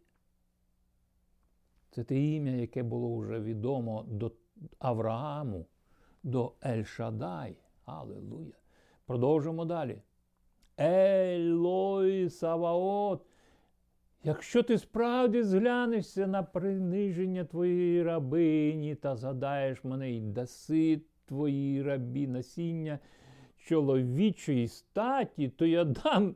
Це 1.90 2.04
те 2.04 2.20
ім'я, 2.20 2.52
яке 2.52 2.82
було 2.82 3.18
вже 3.18 3.40
відомо 3.40 4.04
до 4.08 4.32
Аврааму, 4.78 5.66
до 6.22 6.52
Ель-Шадай. 6.62 7.54
Аллилуйя. 7.84 8.54
Продовжимо 9.06 9.64
далі. 9.64 10.02
Елой 10.76 12.30
Саваот. 12.30 13.22
Якщо 14.24 14.62
ти 14.62 14.78
справді 14.78 15.42
зглянешся 15.42 16.26
на 16.26 16.42
приниження 16.42 17.44
твоєї 17.44 18.02
рабині 18.02 18.94
та 18.94 19.16
згадаєш 19.16 19.84
мене 19.84 20.10
й 20.10 20.20
даси 20.20 21.00
твоїй 21.26 21.82
рабі 21.82 22.26
насіння 22.26 22.98
чоловічої 23.56 24.68
статі, 24.68 25.48
то 25.48 25.66
я 25.66 25.84
дам 25.84 26.34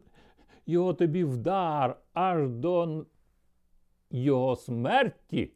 його 0.66 0.94
тобі 0.94 1.24
в 1.24 1.36
дар 1.36 2.00
аж 2.12 2.48
до 2.48 3.06
його 4.10 4.56
смерті. 4.56 5.52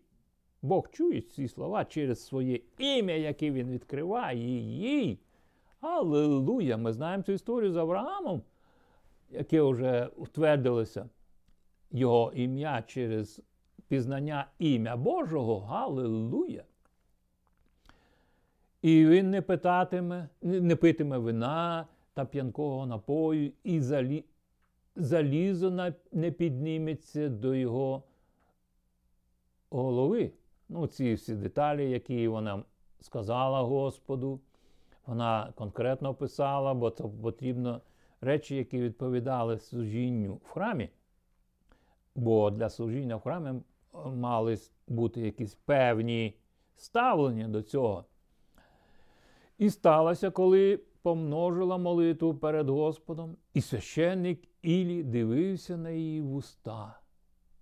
Бог 0.63 0.91
чує 0.91 1.21
ці 1.21 1.49
слова 1.49 1.85
через 1.85 2.27
своє 2.27 2.61
ім'я, 2.79 3.17
яке 3.17 3.51
він 3.51 3.71
відкриває 3.71 4.59
їй. 4.61 5.19
Аллилуйя! 5.81 6.77
Ми 6.77 6.93
знаємо 6.93 7.23
цю 7.23 7.33
історію 7.33 7.73
з 7.73 7.77
Авраамом, 7.77 8.43
яке 9.31 9.63
вже 9.63 10.07
утвердилося 10.17 11.09
його 11.91 12.33
ім'я 12.35 12.83
через 12.87 13.43
пізнання 13.89 14.47
ім'я 14.59 14.97
Божого. 14.97 15.61
Галилуя! 15.61 16.65
І 18.83 19.07
він 19.07 19.31
не 19.31 19.43
питатиме, 19.43 20.29
не 20.43 20.77
питиме 20.77 21.19
вина 21.19 21.87
та 22.15 22.25
п'янкого 22.25 22.87
напою, 22.87 23.53
і 23.65 23.81
залі, 23.81 24.25
залізо 24.97 25.93
не 26.13 26.31
підніметься 26.31 27.29
до 27.29 27.55
його 27.55 28.03
голови. 29.71 30.33
Ну, 30.69 30.87
ці 30.87 31.15
всі 31.15 31.35
деталі, 31.35 31.91
які 31.91 32.29
вона 32.29 32.65
сказала 33.01 33.63
Господу, 33.63 34.41
вона 35.07 35.53
конкретно 35.55 36.09
описала, 36.09 36.75
бо 36.75 36.91
це 36.91 37.05
потрібно 37.23 37.81
речі, 38.21 38.57
які 38.57 38.81
відповідали 38.81 39.59
служінню 39.59 40.35
в 40.35 40.49
храмі. 40.49 40.89
Бо 42.15 42.51
для 42.51 42.69
служіння 42.69 43.17
в 43.17 43.21
храмі 43.21 43.61
мали 44.05 44.59
бути 44.89 45.21
якісь 45.21 45.55
певні 45.55 46.37
ставлення 46.77 47.49
до 47.49 47.63
цього. 47.63 48.05
І 49.59 49.71
сталося, 49.71 50.31
коли 50.31 50.81
помножила 51.03 51.79
молитву 51.79 52.35
перед 52.35 52.69
Господом, 52.69 53.37
і 53.55 53.61
священник 53.61 54.49
Ілі 54.63 55.03
дивився 55.03 55.77
на 55.77 55.91
її 55.91 56.21
вуста. 56.21 57.01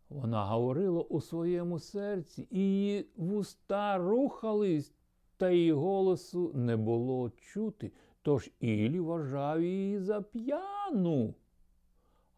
Вона 0.09 0.44
говорила 0.44 1.01
у 1.01 1.21
своєму 1.21 1.79
серці, 1.79 2.49
і 2.51 2.59
її 2.59 3.07
вуста 3.16 3.99
рухались, 3.99 4.92
та 5.37 5.51
її 5.51 5.73
голосу 5.73 6.51
не 6.55 6.77
було 6.77 7.31
чути. 7.31 7.92
Тож 8.23 8.51
Ілі 8.61 9.01
вважав 9.01 9.63
її 9.63 9.99
за 9.99 10.23
п'яну. 10.23 11.35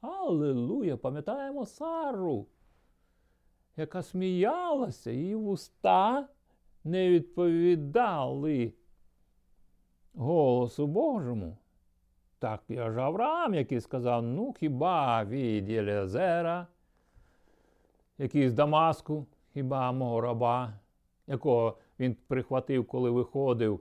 Аллилуйя! 0.01 0.97
Пам'ятаємо 0.97 1.67
Сару, 1.67 2.47
яка 3.77 4.03
сміялася, 4.03 5.11
її 5.11 5.35
вуста 5.35 6.29
не 6.85 7.11
відповідали 7.11 8.73
голосу 10.15 10.87
Божому. 10.87 11.57
Так 12.39 12.63
я 12.69 12.91
ж 12.91 13.01
Авраам, 13.01 13.55
який 13.55 13.81
сказав: 13.81 14.23
ну 14.23 14.53
хіба 14.53 15.25
від 15.25 15.69
Єлізера, 15.69 16.67
який 18.19 18.49
з 18.49 18.55
Дамаску, 18.55 19.27
хіба 19.53 19.93
мого 19.93 20.21
раба, 20.21 20.73
якого 21.27 21.79
він 21.99 22.17
прихватив, 22.27 22.87
коли 22.87 23.11
виходив 23.11 23.81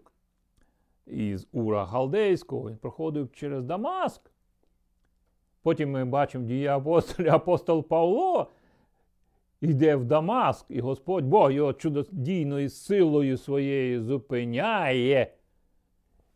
із 1.09 1.47
Ура 1.51 1.85
Галдейського, 1.85 2.69
він 2.69 2.77
проходив 2.77 3.31
через 3.31 3.63
Дамаск. 3.63 4.31
Потім 5.61 5.91
ми 5.91 6.05
бачимо 6.05 6.45
дії 6.45 6.67
апостолів, 6.67 7.31
апостол 7.33 7.83
Павло 7.83 8.47
йде 9.61 9.95
в 9.95 10.05
Дамаск, 10.05 10.65
і 10.69 10.79
Господь 10.79 11.25
Бог 11.25 11.51
його 11.51 11.73
чудодійною 11.73 12.69
силою 12.69 13.37
своєю 13.37 14.03
зупиняє. 14.03 15.33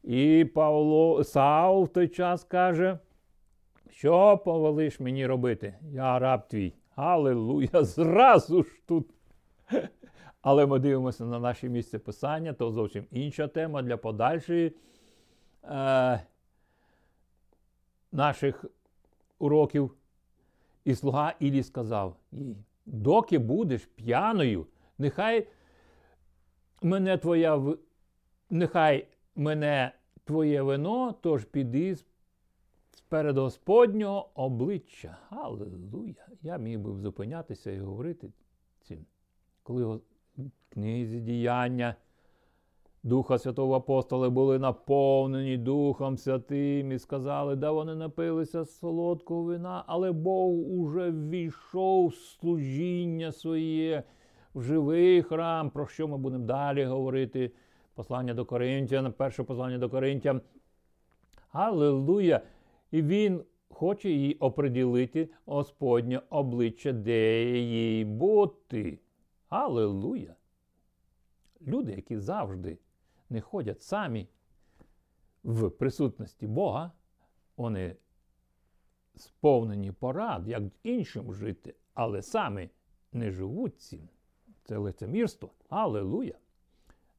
І 0.03 0.45
Павло 0.53 1.23
Саул 1.23 1.83
в 1.83 1.87
той 1.87 2.07
час 2.07 2.43
каже, 2.43 2.99
що 3.89 4.37
повелиш 4.45 4.99
мені 4.99 5.25
робити? 5.25 5.75
Я 5.91 6.19
раб 6.19 6.47
твій. 6.47 6.73
Аллилуйя, 6.95 7.69
зразу 7.83 8.63
ж 8.63 8.69
тут. 8.87 9.09
Але 10.43 10.65
ми 10.65 10.79
дивимося 10.79 11.25
на 11.25 11.39
наше 11.39 11.69
місце 11.69 11.99
писання, 11.99 12.53
то 12.53 12.71
зовсім 12.71 13.05
інша 13.11 13.47
тема 13.47 13.81
для 13.81 13.97
подальшої 13.97 14.75
е, 15.63 16.23
наших 18.11 18.65
уроків. 19.39 19.93
І 20.85 20.95
слуга 20.95 21.33
Ілі 21.39 21.63
сказав 21.63 22.15
їй: 22.31 22.57
доки 22.85 23.37
будеш 23.37 23.85
п'яною, 23.85 24.67
нехай 24.97 25.47
мене 26.81 27.17
твоя 27.17 27.75
нехай 28.49 29.07
мене 29.35 29.91
твоє 30.23 30.61
вино, 30.61 31.15
тож 31.21 31.45
піди 31.45 31.97
перед 33.09 33.37
Господнього 33.37 34.29
обличчя. 34.33 35.17
Аллилуйя! 35.29 36.27
Я 36.41 36.57
міг 36.57 36.79
би 36.79 37.01
зупинятися 37.01 37.71
і 37.71 37.79
говорити 37.79 38.29
цим. 38.81 39.05
Коли 39.63 39.85
в 39.85 40.01
книзі 40.69 41.19
діяння 41.19 41.95
Духа 43.03 43.37
Святого 43.37 43.75
Апостоли 43.75 44.29
були 44.29 44.59
наповнені 44.59 45.57
Духом 45.57 46.17
Святим 46.17 46.91
і 46.91 46.99
сказали, 46.99 47.55
да 47.55 47.71
вони 47.71 47.95
напилися 47.95 48.65
солодкого 48.65 49.43
вина, 49.43 49.83
але 49.87 50.11
Бог 50.11 50.49
уже 50.71 51.11
ввійшов 51.11 52.07
в 52.07 52.15
служіння 52.15 53.31
своє 53.31 54.03
в 54.53 54.61
живий 54.63 55.21
храм, 55.21 55.69
про 55.69 55.87
що 55.87 56.07
ми 56.07 56.17
будемо 56.17 56.45
далі 56.45 56.85
говорити. 56.85 57.51
Послання 57.95 58.33
до 58.33 58.45
Коринтян, 58.45 59.13
перше 59.13 59.43
послання 59.43 59.77
до 59.77 59.89
Коринтян. 59.89 60.41
Аллилуйя! 61.51 62.41
І 62.91 63.01
він 63.01 63.43
хоче 63.69 64.09
їй 64.09 64.33
оприділити 64.33 65.29
Господнє 65.45 66.21
обличчя, 66.29 66.91
де 66.91 67.43
їй 67.59 68.05
бути. 68.05 68.99
Аллилуйя! 69.53 70.35
Люди, 71.61 71.91
які 71.91 72.17
завжди 72.17 72.77
не 73.29 73.41
ходять 73.41 73.81
самі 73.81 74.27
в 75.43 75.69
присутності 75.69 76.47
Бога, 76.47 76.91
вони 77.57 77.95
сповнені 79.15 79.91
порад, 79.91 80.47
як 80.47 80.63
іншим 80.83 81.33
жити, 81.33 81.75
але 81.93 82.21
самі 82.21 82.69
не 83.11 83.31
живуть 83.31 83.81
цим. 83.81 84.09
Це 84.63 84.77
лицемірство. 84.77 85.49
Аллилуйя! 85.69 86.37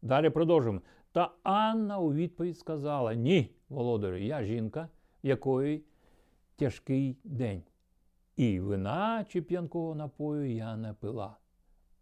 Далі 0.03 0.31
продовжуємо. 0.31 0.81
Та 1.12 1.35
Анна 1.42 1.99
у 1.99 2.12
відповідь 2.12 2.59
сказала: 2.59 3.14
Ні, 3.14 3.57
володарю, 3.68 4.16
я 4.16 4.44
жінка, 4.44 4.88
в 5.25 5.27
якої 5.27 5.85
тяжкий 6.57 7.16
день. 7.25 7.62
І 8.37 8.61
вина 8.61 9.25
чи 9.29 9.42
п'янкого 9.42 9.94
напою 9.94 10.55
я 10.55 10.77
не 10.77 10.92
пила, 10.92 11.37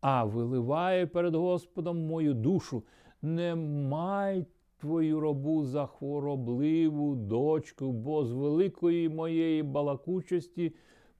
а 0.02 0.24
виливає 0.24 1.06
перед 1.06 1.34
Господом 1.34 2.06
мою 2.06 2.34
душу. 2.34 2.84
Не 3.22 3.54
май 3.54 4.46
твою 4.78 5.20
робу 5.20 5.64
за 5.64 5.86
хворобливу 5.86 7.14
дочку, 7.14 7.92
бо 7.92 8.24
з 8.24 8.32
великої 8.32 9.08
моєї 9.08 9.62
балакучості 9.62 10.74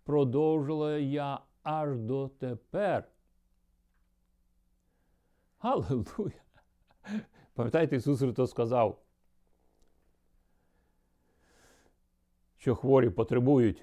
продовжила 0.05 0.99
я 0.99 1.41
аж 1.63 1.99
до 1.99 2.29
тепер. 2.29 3.09
Аллилуйя! 5.59 6.43
Пам'ятаєте, 7.55 7.97
Ісус 7.97 8.19
Христос 8.19 8.51
сказав, 8.51 9.03
що 12.57 12.75
хворі 12.75 13.11
потребують 13.11 13.83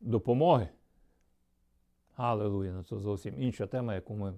допомоги. 0.00 0.68
Аллилуйя! 2.16 2.72
Ну 2.72 2.82
це 2.82 2.96
зовсім 2.96 3.34
інша 3.38 3.66
тема, 3.66 3.94
яку 3.94 4.14
ми 4.14 4.34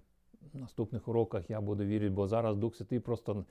в 0.53 0.59
наступних 0.59 1.09
уроках 1.09 1.51
я 1.51 1.61
буду 1.61 1.85
вірити, 1.85 2.15
бо 2.15 2.29
зараз 2.29 2.57
Дух 2.57 2.77
Святий 2.77 3.01
просто 3.01 3.45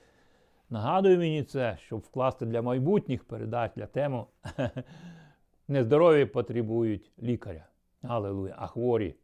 нагадує 0.70 1.18
мені 1.18 1.44
це, 1.44 1.78
щоб 1.82 2.00
вкласти 2.00 2.46
для 2.46 2.62
майбутніх 2.62 3.24
передач 3.24 3.72
для 3.76 3.86
тему. 3.86 4.28
Нездорові 5.68 6.26
потребують 6.26 7.12
лікаря. 7.24 7.68
Аллилуйя, 8.02 8.56
а 8.58 8.68
хворі. 8.68 9.16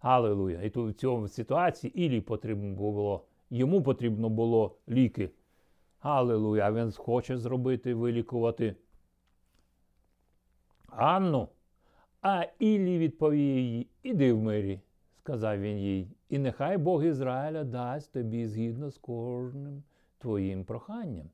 Аллилуйя. 0.00 0.62
І 0.62 0.70
тут 0.70 0.94
в 0.94 0.98
цьому 0.98 1.28
ситуації 1.28 2.04
Ілі 2.04 2.20
потрібно 2.20 2.74
було, 2.74 3.24
йому 3.50 3.82
потрібно 3.82 4.28
було 4.28 4.76
ліки. 4.88 5.30
Аллилуйя. 6.00 6.64
А 6.66 6.72
він 6.72 6.92
хоче 6.92 7.38
зробити, 7.38 7.94
вилікувати. 7.94 8.76
Анну. 10.88 11.48
А 12.22 12.46
Іллі 12.58 12.98
відповів 12.98 13.58
їй, 13.58 13.86
іди 14.02 14.32
в 14.32 14.42
мирі, 14.42 14.80
сказав 15.20 15.60
він 15.60 15.78
їй, 15.78 16.08
і 16.28 16.38
нехай 16.38 16.78
Бог 16.78 17.04
Ізраїля 17.04 17.64
дасть 17.64 18.12
тобі 18.12 18.46
згідно 18.46 18.90
з 18.90 18.98
кожним 18.98 19.82
твоїм 20.18 20.64
проханням, 20.64 21.26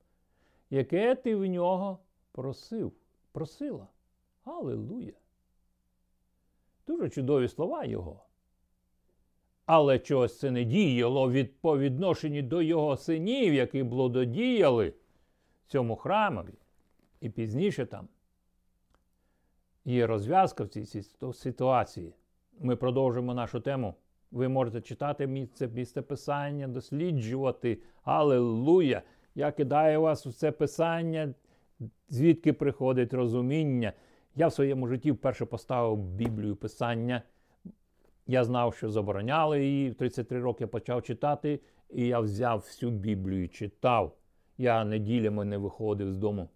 яке 0.70 1.14
ти 1.14 1.36
в 1.36 1.46
нього 1.46 1.98
просив, 2.32 2.92
просила. 3.32 3.86
Аллилуйя. 4.44 5.12
Дуже 6.86 7.10
чудові 7.10 7.48
слова 7.48 7.84
його. 7.84 8.20
Але 9.66 9.98
чогось 9.98 10.38
це 10.38 10.50
не 10.50 10.64
діяло 10.64 11.30
від, 11.30 11.60
по 11.60 11.78
відношенню 11.78 12.42
до 12.42 12.62
його 12.62 12.96
синів, 12.96 13.54
які 13.54 13.82
блудодіяли 13.82 14.92
цьому 15.66 15.96
храмові. 15.96 16.54
І 17.20 17.30
пізніше 17.30 17.86
там 17.86 18.08
є 19.92 20.06
розв'язка 20.06 20.64
в 20.64 20.68
цій 20.68 21.02
ситуації. 21.32 22.14
Ми 22.60 22.76
продовжимо 22.76 23.34
нашу 23.34 23.60
тему. 23.60 23.94
Ви 24.30 24.48
можете 24.48 24.80
читати 24.80 25.26
місце 25.26 25.68
місце 25.68 26.02
писання, 26.02 26.68
досліджувати. 26.68 27.78
Аллилуйя! 28.04 29.02
Я 29.34 29.52
кидаю 29.52 30.00
вас 30.00 30.26
у 30.26 30.32
це 30.32 30.52
писання, 30.52 31.34
звідки 32.08 32.52
приходить 32.52 33.14
розуміння. 33.14 33.92
Я 34.34 34.48
в 34.48 34.52
своєму 34.52 34.86
житті 34.86 35.12
вперше 35.12 35.44
поставив 35.44 35.98
Біблію 35.98 36.56
писання. 36.56 37.22
Я 38.26 38.44
знав, 38.44 38.74
що 38.74 38.90
забороняли 38.90 39.64
її. 39.64 39.90
В 39.90 39.94
33 39.94 40.40
роки 40.40 40.66
почав 40.66 41.02
читати, 41.02 41.60
і 41.90 42.06
я 42.06 42.20
взяв 42.20 42.58
всю 42.58 42.92
Біблію 42.92 43.44
і 43.44 43.48
читав. 43.48 44.16
Я 44.58 44.84
неділями 44.84 45.44
не 45.44 45.58
виходив 45.58 46.12
з 46.12 46.16
дому. 46.16 46.48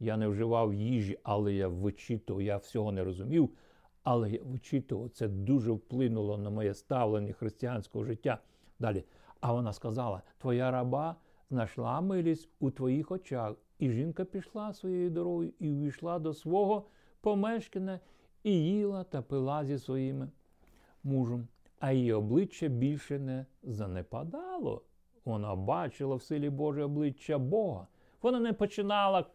Я 0.00 0.16
не 0.16 0.28
вживав 0.28 0.74
їжі, 0.74 1.18
але 1.22 1.54
я 1.54 1.68
вичитував, 1.68 2.42
я 2.42 2.56
всього 2.56 2.92
не 2.92 3.04
розумів. 3.04 3.50
Але 4.02 4.30
я 4.30 4.40
вичитував, 4.42 5.10
це 5.10 5.28
дуже 5.28 5.72
вплинуло 5.72 6.38
на 6.38 6.50
моє 6.50 6.74
ставлення 6.74 7.32
християнського 7.32 8.04
життя. 8.04 8.38
Далі. 8.78 9.04
А 9.40 9.52
вона 9.52 9.72
сказала: 9.72 10.22
Твоя 10.38 10.70
раба 10.70 11.16
знайшла 11.50 12.00
милість 12.00 12.48
у 12.60 12.70
твоїх 12.70 13.10
очах. 13.10 13.54
І 13.78 13.90
жінка 13.90 14.24
пішла 14.24 14.72
своєю 14.72 15.10
дорогою 15.10 15.52
і 15.58 15.70
увійшла 15.70 16.18
до 16.18 16.34
свого 16.34 16.86
помешкання 17.20 18.00
і 18.42 18.52
їла 18.52 19.04
та 19.04 19.22
пила 19.22 19.64
зі 19.64 19.78
своїми 19.78 20.28
мужем, 21.02 21.48
а 21.80 21.92
її 21.92 22.12
обличчя 22.12 22.68
більше 22.68 23.18
не 23.18 23.46
занепадало. 23.62 24.82
Вона 25.24 25.54
бачила 25.54 26.16
в 26.16 26.22
силі 26.22 26.50
Боже 26.50 26.84
обличчя 26.84 27.38
Бога. 27.38 27.86
Вона 28.22 28.40
не 28.40 28.52
починала 28.52 29.26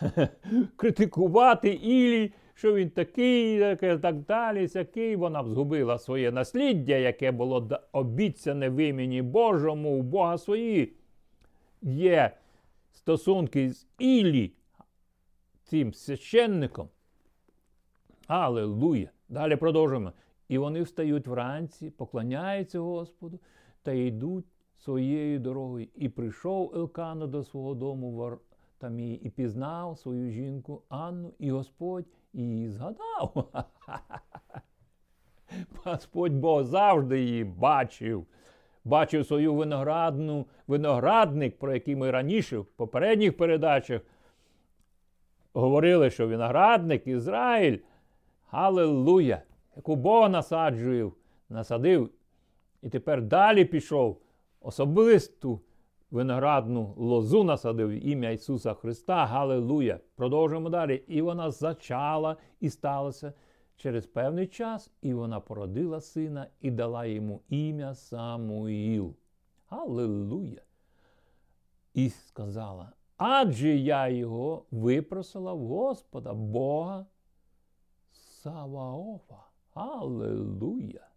критикувати 0.76 1.72
Ілі, 1.72 2.32
що 2.54 2.74
він 2.74 2.90
такий, 2.90 3.76
так 3.76 4.20
далі, 4.20 4.68
сякий. 4.68 5.16
Вона 5.16 5.42
б 5.42 5.48
згубила 5.48 5.98
своє 5.98 6.30
насліддя, 6.30 6.96
яке 6.96 7.32
було 7.32 7.68
обіцяне 7.92 8.70
в 8.70 8.76
імені 8.76 9.22
Божому, 9.22 9.98
у 9.98 10.02
Бога 10.02 10.38
свої. 10.38 10.92
Є 11.82 12.30
стосунки 12.92 13.70
з 13.70 13.86
Ілі, 13.98 14.52
цим 15.64 15.94
священником. 15.94 16.88
Аллилуйя! 18.26 19.10
Далі 19.28 19.56
продовжуємо. 19.56 20.12
І 20.48 20.58
вони 20.58 20.82
встають 20.82 21.26
вранці, 21.26 21.90
поклоняються 21.90 22.78
Господу 22.78 23.40
та 23.82 23.92
йдуть 23.92 24.44
своєю 24.78 25.40
дорогою. 25.40 25.88
І 25.94 26.08
прийшов 26.08 26.72
Елкано 26.74 27.26
до 27.26 27.44
свого 27.44 27.74
дому 27.74 28.10
в 28.10 28.38
Артамі 28.82 29.14
і 29.14 29.30
пізнав 29.30 29.98
свою 29.98 30.30
жінку 30.30 30.82
Анну, 30.88 31.32
і 31.38 31.50
Господь 31.50 32.04
її 32.32 32.68
згадав. 32.68 33.48
Господь 35.84 36.32
Бог 36.32 36.64
завжди 36.64 37.20
її 37.20 37.44
бачив. 37.44 38.26
Бачив 38.84 39.26
свою 39.26 39.54
виноградну, 39.54 40.46
виноградник, 40.66 41.58
про 41.58 41.74
який 41.74 41.96
ми 41.96 42.10
раніше 42.10 42.58
в 42.58 42.64
попередніх 42.64 43.36
передачах 43.36 44.02
говорили, 45.52 46.10
що 46.10 46.28
виноградник 46.28 47.06
Ізраїль. 47.06 47.78
Аллилуйя! 48.50 49.42
яку 49.76 49.96
Бог 49.96 50.30
насаджує, 50.30 51.10
насадив, 51.48 52.10
і 52.82 52.88
тепер 52.88 53.22
далі 53.22 53.64
пішов, 53.64 54.20
особисту 54.60 55.60
виноградну 56.12 56.94
лозу 56.96 57.44
насадив 57.44 57.90
ім'я 58.06 58.30
Ісуса 58.30 58.74
Христа. 58.74 59.26
Галилуя! 59.26 60.00
Продовжуємо 60.16 60.70
далі. 60.70 61.04
І 61.06 61.22
вона 61.22 61.50
зачала 61.50 62.36
і 62.60 62.70
сталося 62.70 63.32
через 63.76 64.06
певний 64.06 64.46
час, 64.46 64.90
і 65.02 65.14
вона 65.14 65.40
породила 65.40 66.00
сина 66.00 66.46
і 66.60 66.70
дала 66.70 67.04
йому 67.04 67.40
ім'я 67.48 67.94
Самуїл. 67.94 69.14
Аллилуйя! 69.68 70.62
І 71.94 72.10
сказала, 72.10 72.92
адже 73.16 73.68
я 73.68 74.08
його 74.08 74.64
випросила 74.70 75.52
в 75.52 75.66
Господа, 75.66 76.34
Бога 76.34 77.06
Саваофа. 78.12 79.44
Аллилуйя! 79.74 81.08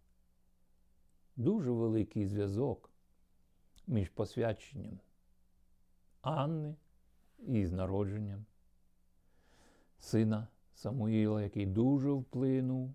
Дуже 1.36 1.70
великий 1.70 2.26
зв'язок 2.26 2.90
між 3.86 4.08
посвяченням 4.08 5.00
Анни 6.22 6.74
і 7.38 7.66
з 7.66 7.72
народженням 7.72 8.44
сина 9.98 10.48
Самуїла, 10.74 11.42
який 11.42 11.66
дуже 11.66 12.10
вплинув 12.10 12.94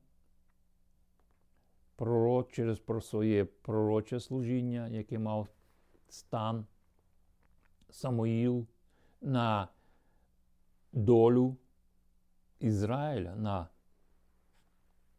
пророк 1.95 2.51
через 2.51 2.80
про 2.80 3.01
своє 3.01 3.45
пророче 3.45 4.19
служіння, 4.19 4.88
яке 4.88 5.19
мав 5.19 5.47
стан 6.10 6.65
Самуїл 7.89 8.67
на 9.21 9.67
долю 10.93 11.58
Ізраїля, 12.60 13.36
на, 13.36 13.67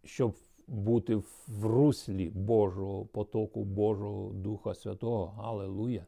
щоб 0.05 0.37
бути 0.73 1.17
в 1.49 1.67
руслі 1.67 2.31
Божого 2.31 3.05
потоку, 3.05 3.65
Божого 3.65 4.33
Духа 4.33 4.75
Святого. 4.75 5.27
Галилуя. 5.27 6.07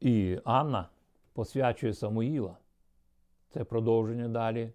І 0.00 0.38
Анна 0.44 0.88
посвячує 1.32 1.94
Самуїла. 1.94 2.56
Це 3.48 3.64
продовження 3.64 4.28
далі 4.28 4.72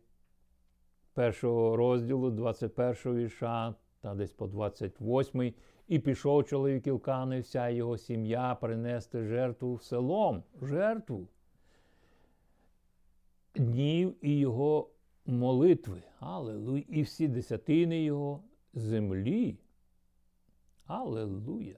першого 1.13 1.75
розділу, 1.75 2.31
21 2.31 3.15
вірша 3.15 3.75
та 4.01 4.15
десь 4.15 4.33
по 4.33 4.47
28. 4.47 5.53
І 5.87 5.99
пішов 5.99 6.45
чоловік 6.45 6.87
Ілкани, 6.87 7.39
вся 7.39 7.69
його 7.69 7.97
сім'я 7.97 8.55
принести 8.55 9.23
жертву 9.23 9.75
в 9.75 9.83
селом, 9.83 10.43
жертву 10.61 11.27
днів 13.55 14.15
і 14.21 14.37
його 14.39 14.89
молитви. 15.25 16.03
Алелуя. 16.19 16.83
І 16.87 17.01
всі 17.01 17.27
десятини 17.27 18.03
його 18.03 18.43
землі. 18.73 19.57
Алелуя. 20.85 21.75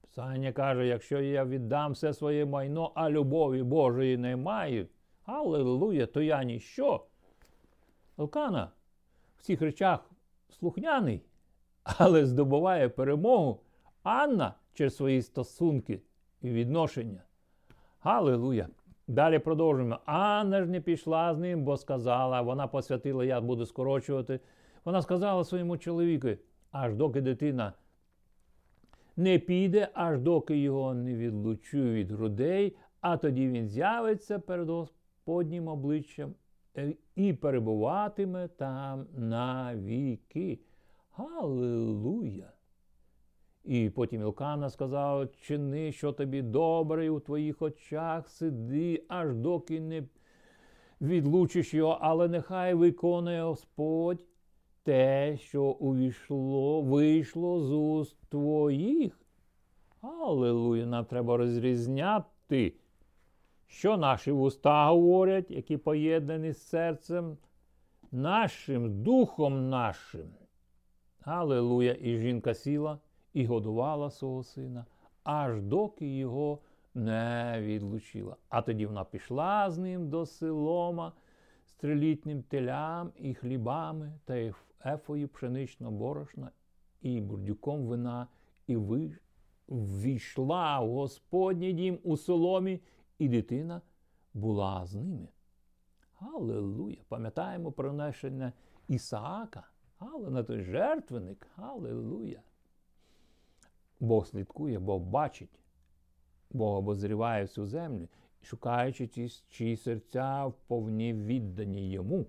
Писання 0.00 0.52
каже, 0.52 0.86
якщо 0.86 1.20
я 1.20 1.44
віддам 1.44 1.92
все 1.92 2.14
своє 2.14 2.44
майно, 2.44 2.92
а 2.94 3.10
любові 3.10 3.62
Божої 3.62 4.16
не 4.16 4.36
маю, 4.36 4.86
алелуя, 5.24 6.06
то 6.06 6.22
я 6.22 6.44
ніщо. 6.44 7.06
Елкана 8.18 8.70
в 9.36 9.42
цих 9.42 9.60
речах 9.60 10.10
слухняний, 10.50 11.22
але 11.82 12.26
здобуває 12.26 12.88
перемогу 12.88 13.60
Анна 14.02 14.54
через 14.74 14.96
свої 14.96 15.22
стосунки 15.22 16.00
і 16.42 16.50
відношення. 16.50 17.22
Алелуя! 18.00 18.68
Далі 19.08 19.38
продовжуємо. 19.38 19.98
Анна 20.04 20.62
ж 20.62 20.70
не 20.70 20.80
пішла 20.80 21.34
з 21.34 21.38
ним, 21.38 21.64
бо 21.64 21.76
сказала, 21.76 22.40
вона 22.40 22.66
посвятила, 22.66 23.24
я 23.24 23.40
буду 23.40 23.66
скорочувати. 23.66 24.40
Вона 24.84 25.02
сказала 25.02 25.44
своєму 25.44 25.76
чоловіку, 25.76 26.28
аж 26.70 26.94
доки 26.94 27.20
дитина 27.20 27.72
не 29.16 29.38
піде, 29.38 29.88
аж 29.94 30.18
доки 30.18 30.56
його 30.58 30.94
не 30.94 31.14
відлучу 31.14 31.78
від 31.78 32.12
грудей, 32.12 32.76
а 33.00 33.16
тоді 33.16 33.48
він 33.48 33.68
з'явиться 33.68 34.38
перед 34.38 34.68
Господнім 34.68 35.68
обличчям 35.68 36.34
е, 36.76 36.94
і 37.16 37.32
перебуватиме 37.32 38.48
там 38.48 39.06
навіки. 39.16 40.58
Галилуя! 41.16 42.57
І 43.68 43.90
потім 43.90 44.20
Ілкана 44.20 44.70
сказав, 44.70 45.28
чини, 45.40 45.92
що 45.92 46.12
тобі 46.12 46.42
добре, 46.42 47.10
у 47.10 47.20
твоїх 47.20 47.62
очах 47.62 48.28
сиди, 48.28 49.04
аж 49.08 49.34
доки 49.34 49.80
не 49.80 50.02
відлучиш 51.00 51.74
його, 51.74 51.98
але 52.00 52.28
нехай 52.28 52.74
виконує 52.74 53.42
Господь 53.42 54.24
те, 54.82 55.36
що 55.36 55.62
увійшло, 55.64 56.82
вийшло 56.82 57.60
з 57.60 57.72
уст 57.72 58.16
твоїх. 58.28 59.20
Аллилуйя, 60.00 60.86
нам 60.86 61.04
треба 61.04 61.36
розрізняти, 61.36 62.74
що 63.66 63.96
наші 63.96 64.32
вуста 64.32 64.88
говорять, 64.88 65.50
які 65.50 65.76
поєднані 65.76 66.52
з 66.52 66.68
серцем 66.68 67.36
нашим, 68.12 69.02
духом 69.02 69.68
нашим. 69.68 70.28
Аллилуйя, 71.20 71.96
і 72.00 72.16
жінка 72.16 72.54
сіла 72.54 72.98
і 73.38 73.46
годувала 73.46 74.10
свого 74.10 74.44
сина, 74.44 74.86
аж 75.24 75.62
доки 75.62 76.16
його 76.18 76.58
не 76.94 77.56
відлучила. 77.60 78.36
А 78.48 78.62
тоді 78.62 78.86
вона 78.86 79.04
пішла 79.04 79.70
з 79.70 79.78
ним 79.78 80.08
до 80.08 80.26
селома 80.26 81.12
з 81.66 81.72
трилітнім 81.72 82.42
телям 82.42 83.12
і 83.16 83.34
хлібами 83.34 84.12
та 84.24 84.52
ефою 84.84 85.28
пшеничного 85.28 85.92
борошна 85.92 86.50
і 87.00 87.20
бурдюком 87.20 87.86
вина, 87.86 88.26
і 88.66 88.76
ввійшла 89.68 90.80
в 90.80 90.92
Господній 90.92 91.72
дім 91.72 91.98
у 92.02 92.16
соломі, 92.16 92.80
і 93.18 93.28
дитина 93.28 93.80
була 94.34 94.86
з 94.86 94.94
ними. 94.94 95.28
Аллилуйя! 96.20 97.02
Пам'ятаємо 97.08 97.72
приношення 97.72 98.52
Ісаака, 98.88 99.70
але 99.98 100.30
на 100.30 100.42
той 100.42 100.62
жертвенник, 100.62 101.46
Аллилуйя! 101.56 102.42
Бог 104.00 104.26
слідкує, 104.26 104.78
Бог 104.78 105.02
бачить, 105.02 105.60
Бог 106.50 106.76
обозріває 106.76 107.42
всю 107.42 107.66
землю, 107.66 108.08
шукаючи 108.42 109.06
ті, 109.06 109.28
чиї 109.48 109.76
серця 109.76 110.46
вповні 110.46 111.14
віддані 111.14 111.90
йому. 111.90 112.26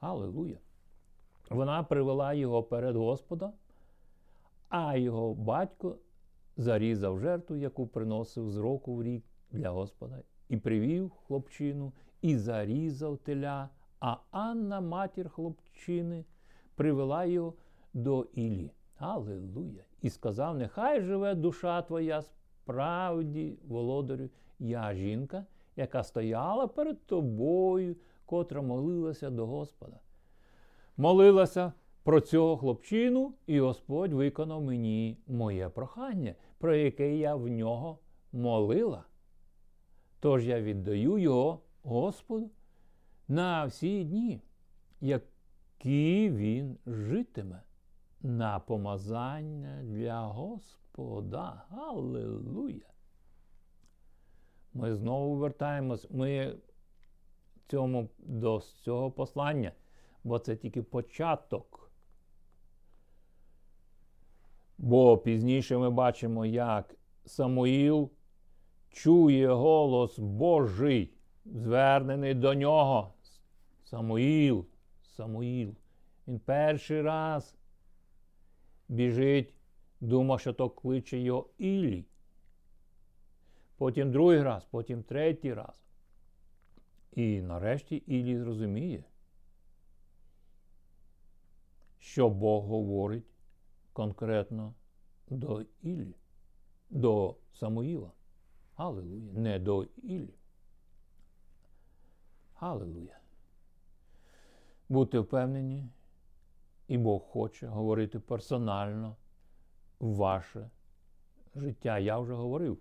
Аллилуйя! 0.00 0.58
Вона 1.50 1.82
привела 1.82 2.34
його 2.34 2.62
перед 2.62 2.96
Господа, 2.96 3.52
а 4.68 4.96
його 4.96 5.34
батько 5.34 5.98
зарізав 6.56 7.20
жертву, 7.20 7.56
яку 7.56 7.86
приносив 7.86 8.50
з 8.50 8.56
року 8.56 8.94
в 8.94 9.02
рік 9.02 9.24
для 9.50 9.70
Господа, 9.70 10.22
і 10.48 10.56
привів 10.56 11.10
хлопчину, 11.10 11.92
і 12.22 12.36
зарізав 12.36 13.18
теля, 13.18 13.68
а 14.00 14.16
Анна, 14.30 14.80
матір 14.80 15.28
хлопчини, 15.28 16.24
привела 16.74 17.24
його 17.24 17.54
до 17.94 18.22
Ілі. 18.22 18.70
Аллилуйя! 18.98 19.84
І 20.02 20.10
сказав: 20.10 20.58
Нехай 20.58 21.00
живе 21.00 21.34
душа 21.34 21.82
твоя 21.82 22.22
справді, 22.22 23.58
володарю, 23.68 24.28
я 24.58 24.94
жінка, 24.94 25.46
яка 25.76 26.02
стояла 26.02 26.66
перед 26.66 27.06
тобою, 27.06 27.96
котра 28.26 28.62
молилася 28.62 29.30
до 29.30 29.46
Господа. 29.46 30.00
Молилася 30.96 31.72
про 32.02 32.20
цього 32.20 32.56
хлопчину, 32.56 33.34
і 33.46 33.60
Господь 33.60 34.12
виконав 34.12 34.62
мені 34.62 35.18
моє 35.26 35.68
прохання, 35.68 36.34
про 36.58 36.74
яке 36.74 37.16
я 37.16 37.34
в 37.34 37.48
нього 37.48 37.98
молила. 38.32 39.04
Тож 40.20 40.46
я 40.46 40.60
віддаю 40.60 41.18
його 41.18 41.60
Господу 41.82 42.50
на 43.28 43.64
всі 43.64 44.04
дні, 44.04 44.40
які 45.00 46.30
він 46.30 46.78
житиме 46.86 47.62
на 48.24 48.58
помазання 48.58 49.82
для 49.82 50.20
Господа. 50.20 51.62
Аллилуйя! 51.70 52.86
Ми 54.74 54.94
знову 54.94 55.36
вертаємось 55.36 56.10
ми 56.10 56.56
цьому, 57.66 58.08
до 58.18 58.60
цього 58.60 59.10
послання, 59.10 59.72
бо 60.24 60.38
це 60.38 60.56
тільки 60.56 60.82
початок. 60.82 61.90
Бо 64.78 65.18
пізніше 65.18 65.78
ми 65.78 65.90
бачимо, 65.90 66.46
як 66.46 66.94
Самуїл 67.24 68.10
чує 68.90 69.48
голос 69.48 70.18
Божий, 70.18 71.14
звернений 71.44 72.34
до 72.34 72.54
нього. 72.54 73.14
Самуїл, 73.84 74.66
Самуїл. 75.02 75.74
Він 76.28 76.38
перший 76.38 77.02
раз 77.02 77.56
біжить, 78.88 79.54
думав, 80.00 80.40
що 80.40 80.52
то 80.52 80.70
кличе 80.70 81.18
його 81.18 81.48
Ілі. 81.58 82.04
Потім 83.76 84.12
другий 84.12 84.42
раз, 84.42 84.64
потім 84.70 85.02
третій 85.02 85.54
раз. 85.54 85.84
І 87.12 87.40
нарешті 87.40 87.96
Ілі 87.96 88.38
зрозуміє, 88.38 89.04
що 91.98 92.30
Бог 92.30 92.64
говорить 92.64 93.24
конкретно 93.92 94.74
до 95.28 95.64
Ілі, 95.82 96.14
до 96.90 97.36
Самуїла. 97.52 98.12
Аллилуйя. 98.76 99.32
Не 99.32 99.58
до 99.58 99.84
Ілі. 99.84 100.34
Аллилуйя. 102.54 103.18
Будьте 104.88 105.18
впевнені, 105.18 105.88
і 106.88 106.98
Бог 106.98 107.22
хоче 107.22 107.66
говорити 107.66 108.20
персонально 108.20 109.16
в 110.00 110.14
ваше 110.14 110.70
життя. 111.54 111.98
Я 111.98 112.18
вже 112.18 112.34
говорив. 112.34 112.78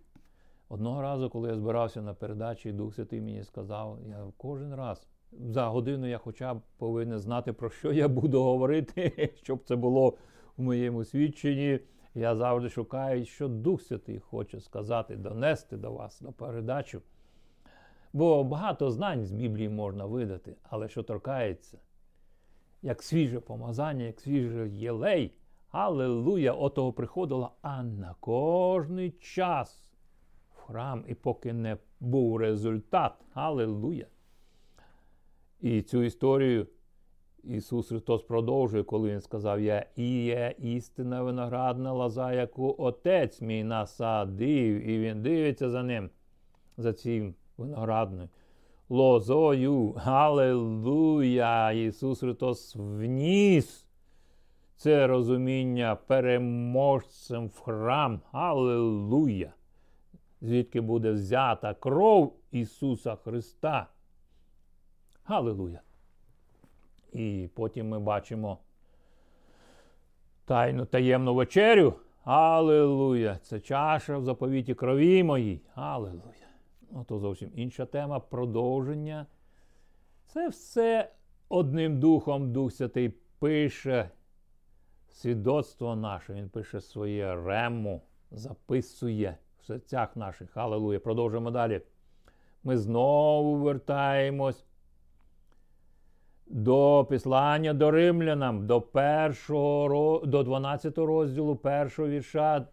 Одного 0.69 1.01
разу, 1.01 1.29
коли 1.29 1.49
я 1.49 1.55
збирався 1.55 2.01
на 2.01 2.13
передачі, 2.13 2.71
Дух 2.71 2.95
Святий 2.95 3.21
мені 3.21 3.43
сказав, 3.43 3.99
я 4.07 4.31
кожен 4.37 4.75
раз 4.75 5.07
за 5.31 5.67
годину 5.67 6.07
я 6.07 6.17
хоча 6.17 6.53
б 6.53 6.61
повинен 6.77 7.19
знати, 7.19 7.53
про 7.53 7.69
що 7.69 7.93
я 7.93 8.07
буду 8.07 8.43
говорити, 8.43 9.33
щоб 9.43 9.63
це 9.63 9.75
було 9.75 10.17
у 10.57 10.63
моєму 10.63 11.05
свідченні. 11.05 11.79
Я 12.15 12.35
завжди 12.35 12.69
шукаю, 12.69 13.25
що 13.25 13.47
Дух 13.47 13.81
Святий 13.81 14.19
хоче 14.19 14.59
сказати, 14.59 15.15
донести 15.15 15.77
до 15.77 15.91
вас 15.91 16.21
на 16.21 16.31
передачу. 16.31 17.01
Бо 18.13 18.43
багато 18.43 18.91
знань 18.91 19.25
з 19.25 19.31
Біблії 19.31 19.69
можна 19.69 20.05
видати, 20.05 20.55
але 20.63 20.89
що 20.89 21.03
торкається, 21.03 21.77
як 22.83 23.03
свіже 23.03 23.39
помазання, 23.39 24.05
як 24.05 24.19
свіжий 24.19 24.79
єлей, 24.79 25.33
Аллилуйя, 25.71 26.53
отого 26.53 26.93
приходила, 26.93 27.51
на 27.83 28.15
кожний 28.19 29.11
час 29.11 29.83
в 30.55 30.61
храм, 30.61 31.05
і 31.07 31.13
поки 31.13 31.53
не 31.53 31.77
був 31.99 32.37
результат. 32.37 33.13
Аллилуйя. 33.33 34.05
І 35.61 35.81
цю 35.81 36.03
історію 36.03 36.67
Ісус 37.43 37.89
Христос 37.89 38.23
продовжує, 38.23 38.83
коли 38.83 39.11
Він 39.11 39.21
сказав: 39.21 39.61
Я 39.61 39.85
і 39.95 40.23
є 40.23 40.55
істинна 40.59 41.23
виноградна 41.23 41.93
лоза, 41.93 42.33
яку 42.33 42.75
Отець 42.77 43.41
мій 43.41 43.63
насадив, 43.63 44.87
і 44.89 44.99
Він 44.99 45.21
дивиться 45.21 45.69
за 45.69 45.83
ним, 45.83 46.09
за 46.77 46.93
цим 46.93 47.35
виноградною 47.57 48.29
лозою. 48.93 49.95
Аллилуйя! 50.05 51.71
Ісус 51.71 52.19
Христос 52.19 52.75
вніс 52.75 53.85
це 54.75 55.07
розуміння 55.07 55.95
переможцем 55.95 57.47
в 57.47 57.59
храм. 57.59 58.21
Аллилуйя! 58.31 59.53
Звідки 60.41 60.81
буде 60.81 61.11
взята 61.11 61.73
кров 61.73 62.33
Ісуса 62.51 63.15
Христа. 63.15 63.87
Аллилуйя! 65.25 65.81
І 67.13 67.49
потім 67.53 67.89
ми 67.89 67.99
бачимо 67.99 68.57
тайну 70.45 70.85
таємну 70.85 71.35
вечерю. 71.35 71.93
Аллилуйя! 72.23 73.37
Це 73.41 73.59
чаша 73.59 74.17
в 74.17 74.23
заповіті 74.23 74.73
крові 74.73 75.23
моїй. 75.23 75.61
Аллилуйя! 75.75 76.42
Ну, 76.95 77.03
то 77.03 77.19
зовсім 77.19 77.51
інша 77.55 77.85
тема. 77.85 78.19
Продовження. 78.19 79.25
Це 80.25 80.49
все 80.49 81.11
одним 81.49 81.99
духом 81.99 82.51
Дух 82.51 82.71
Святий 82.71 83.09
пише 83.39 84.09
свідоцтво 85.09 85.95
наше. 85.95 86.33
Він 86.33 86.49
пише 86.49 86.81
своє 86.81 87.35
рему, 87.35 88.01
записує 88.31 89.37
в 89.61 89.65
серцях 89.65 90.15
наших. 90.15 90.57
Аллилуйя! 90.57 90.99
Продовжуємо 90.99 91.51
далі. 91.51 91.81
Ми 92.63 92.77
знову 92.77 93.55
вертаємось 93.55 94.65
до 96.47 97.07
післання 97.09 97.73
до 97.73 97.91
римлянам, 97.91 98.67
до 98.67 98.81
першого, 98.81 100.25
до 100.25 100.43
12 100.43 100.97
розділу 100.97 101.55
першого 101.55 102.07
вірша. 102.07 102.67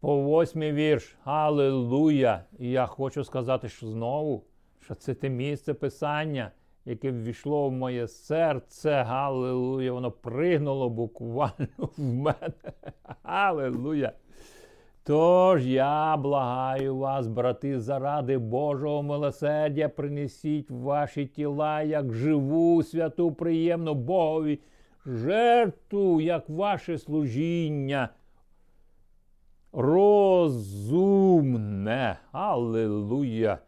По 0.00 0.16
восьмий 0.16 0.72
вірш. 0.72 1.16
Аллилуйя! 1.24 2.44
І 2.58 2.70
я 2.70 2.86
хочу 2.86 3.24
сказати, 3.24 3.68
що 3.68 3.86
знову, 3.86 4.44
що 4.80 4.94
це 4.94 5.14
те 5.14 5.28
місце 5.28 5.74
Писання, 5.74 6.50
яке 6.84 7.10
ввійшло 7.10 7.68
в 7.68 7.72
моє 7.72 8.08
серце. 8.08 8.90
Аллилуйя! 9.08 9.92
Воно 9.92 10.10
пригнуло 10.10 10.88
буквально 10.88 11.68
в 11.78 12.02
мене. 12.02 12.52
Аллилуйя! 13.22 14.12
Тож 15.04 15.66
я 15.66 16.16
благаю 16.16 16.96
вас, 16.96 17.26
брати, 17.26 17.80
заради 17.80 18.38
Божого 18.38 19.02
милосердя, 19.02 19.88
принесіть 19.88 20.70
ваші 20.70 21.26
тіла 21.26 21.82
як 21.82 22.12
живу, 22.12 22.82
святу, 22.82 23.32
приємну 23.32 23.94
Богові, 23.94 24.58
жертву, 25.06 26.20
як 26.20 26.48
ваше 26.48 26.98
служіння. 26.98 28.08
Розумне. 30.56 31.36
Аллилуйя. 32.32 33.58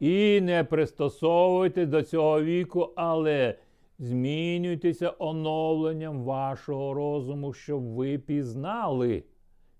І 0.00 0.40
не 0.40 0.64
пристосовуйтесь 0.64 1.88
до 1.88 2.02
цього 2.02 2.42
віку, 2.42 2.92
але 2.96 3.54
змінюйтеся 3.98 5.12
оновленням 5.18 6.22
вашого 6.22 6.94
розуму, 6.94 7.52
щоб 7.52 7.82
ви 7.82 8.18
пізнали 8.18 9.22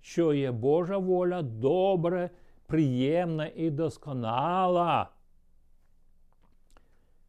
що 0.06 0.32
є 0.34 0.52
Божа 0.52 0.98
воля 0.98 1.42
добре, 1.42 2.30
приємна 2.66 3.50
і 3.56 3.70
досконала. 3.70 5.08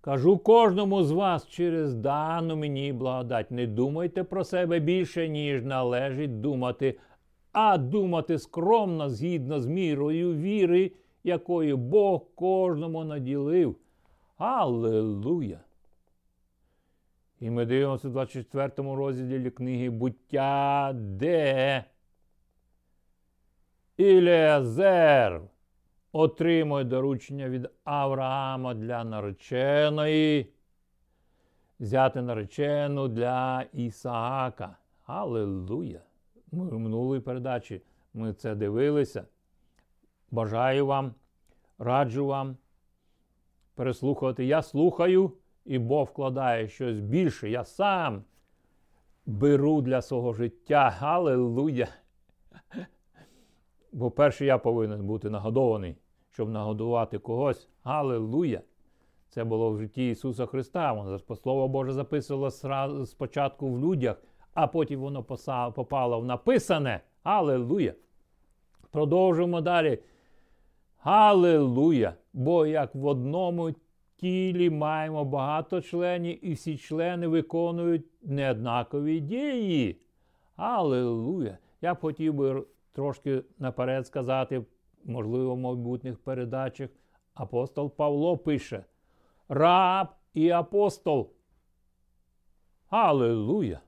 Кажу 0.01 0.37
кожному 0.37 1.03
з 1.03 1.11
вас 1.11 1.47
через 1.47 1.95
дану 1.95 2.55
мені 2.55 2.93
благодать. 2.93 3.51
Не 3.51 3.67
думайте 3.67 4.23
про 4.23 4.43
себе 4.43 4.79
більше, 4.79 5.29
ніж 5.29 5.63
належить 5.63 6.41
думати, 6.41 6.99
а 7.59 7.77
думати 7.77 8.39
скромно 8.39 9.09
згідно 9.09 9.61
з 9.61 9.65
мірою 9.65 10.35
віри, 10.35 10.91
якою 11.23 11.77
Бог 11.77 12.25
кожному 12.35 13.03
наділив. 13.03 13.75
Аллилуйя! 14.37 15.59
І 17.39 17.49
ми 17.49 17.65
дивимося 17.65 18.07
в 18.07 18.11
24 18.11 18.71
розділі 18.77 19.51
книги 19.51 19.89
буття, 19.89 20.91
де 20.95 21.83
Іліазер 23.97 25.41
отримує 26.11 26.83
доручення 26.83 27.49
від 27.49 27.69
Авраама 27.83 28.73
для 28.73 29.03
нареченої, 29.03 30.53
взяти 31.79 32.21
наречену 32.21 33.07
для 33.07 33.65
Ісаака. 33.73 34.77
Аллилуйя! 35.05 36.06
Ми 36.51 36.69
в 36.69 36.79
минулій 36.79 37.19
передачі 37.19 37.81
ми 38.13 38.33
це 38.33 38.55
дивилися. 38.55 39.25
Бажаю 40.31 40.85
вам, 40.85 41.13
раджу 41.77 42.25
вам 42.25 42.57
переслухати. 43.75 44.45
Я 44.45 44.61
слухаю, 44.61 45.31
і 45.65 45.79
Бог 45.79 46.07
вкладає 46.07 46.67
щось 46.67 46.99
більше. 46.99 47.49
Я 47.49 47.63
сам 47.63 48.23
беру 49.25 49.81
для 49.81 50.01
свого 50.01 50.33
життя. 50.33 50.97
Аллилуйя! 51.01 51.87
Бо 53.91 54.11
перше 54.11 54.45
я 54.45 54.57
повинен 54.57 55.05
бути 55.05 55.29
нагодований, 55.29 55.95
щоб 56.31 56.49
нагодувати 56.49 57.19
когось. 57.19 57.69
Аллилуйя! 57.83 58.61
Це 59.29 59.43
було 59.43 59.71
в 59.71 59.77
житті 59.77 60.09
Ісуса 60.09 60.45
Христа. 60.45 60.93
Воно 60.93 61.19
Слово 61.19 61.67
Боже 61.67 61.93
записувало 61.93 63.05
спочатку 63.05 63.69
в 63.69 63.79
людях, 63.79 64.21
а 64.57 64.67
потім 64.67 64.99
воно 64.99 65.23
попало 65.75 66.19
в 66.19 66.25
написане. 66.25 67.01
Аллилуйя! 67.23 67.93
Продовжуємо 68.91 69.61
далі. 69.61 69.99
Аллилуйя! 70.99 72.13
Бо 72.33 72.65
як 72.65 72.95
в 72.95 73.05
одному 73.05 73.71
тілі 74.15 74.69
маємо 74.69 75.25
багато 75.25 75.81
членів, 75.81 76.45
і 76.45 76.53
всі 76.53 76.77
члени 76.77 77.27
виконують 77.27 78.05
неоднакові 78.21 79.19
дії. 79.19 80.01
Аллилуйя! 80.55 81.57
Я 81.81 81.93
б 81.93 81.99
хотів 81.99 82.33
би 82.33 82.63
трошки 82.91 83.43
наперед 83.59 84.07
сказати, 84.07 84.65
можливо, 85.05 85.55
в 85.55 85.57
майбутніх 85.57 86.17
передачах, 86.17 86.89
апостол 87.33 87.95
Павло 87.95 88.37
пише: 88.37 88.85
раб 89.49 90.07
і 90.33 90.49
апостол. 90.49 91.29
Аллилуйя! 92.89 93.81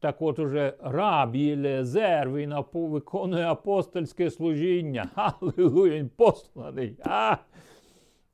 Так 0.00 0.22
от 0.22 0.38
уже 0.38 0.74
раб 0.80 1.36
Єлезер, 1.36 2.30
він 2.30 2.54
виконує 2.72 3.46
апостольське 3.46 4.30
служіння. 4.30 5.10
Аллилуйя, 5.14 5.94
він 5.94 6.10
посланий. 6.16 6.96
А! 7.04 7.36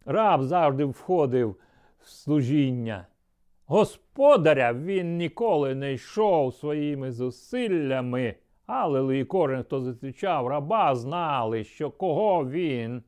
Раб 0.04 0.42
завжди 0.42 0.84
входив 0.84 1.56
в 2.00 2.08
служіння. 2.08 3.06
Господаря 3.66 4.72
він 4.72 5.16
ніколи 5.16 5.74
не 5.74 5.92
йшов 5.92 6.54
своїми 6.54 7.12
зусиллями. 7.12 8.34
Але 8.66 9.24
кожен, 9.24 9.62
хто 9.62 9.80
зустрічав 9.80 10.46
раба, 10.46 10.94
знали, 10.94 11.64
що 11.64 11.90
кого 11.90 12.50
він 12.50 13.02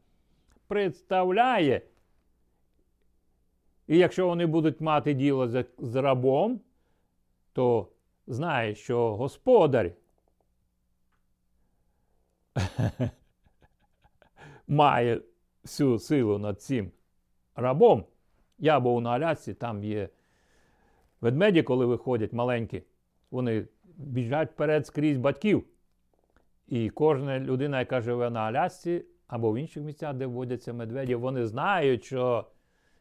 представляє. 0.66 1.82
І 3.86 3.98
якщо 3.98 4.26
вони 4.26 4.46
будуть 4.46 4.80
мати 4.80 5.14
діло 5.14 5.48
з 5.78 5.94
рабом, 5.94 6.60
то 7.52 7.88
знає, 8.28 8.74
що 8.74 9.16
господар 9.16 9.90
має 14.68 15.20
всю 15.62 15.98
силу 15.98 16.38
над 16.38 16.62
цим 16.62 16.90
рабом. 17.54 18.04
Я 18.58 18.80
був 18.80 19.00
на 19.00 19.10
Алясці, 19.10 19.54
там 19.54 19.84
є 19.84 20.08
ведмеді, 21.20 21.62
коли 21.62 21.86
виходять 21.86 22.32
маленькі, 22.32 22.82
вони 23.30 23.66
біжать 23.84 24.50
вперед 24.50 24.86
скрізь 24.86 25.18
батьків. 25.18 25.64
І 26.66 26.90
кожна 26.90 27.38
людина, 27.38 27.78
яка 27.78 28.00
живе 28.00 28.30
на 28.30 28.40
Алясці 28.40 29.04
або 29.26 29.52
в 29.52 29.56
інших 29.58 29.82
місцях, 29.82 30.14
де 30.14 30.26
вводяться 30.26 30.72
медведі, 30.72 31.14
вони 31.14 31.46
знають, 31.46 32.04
що 32.04 32.46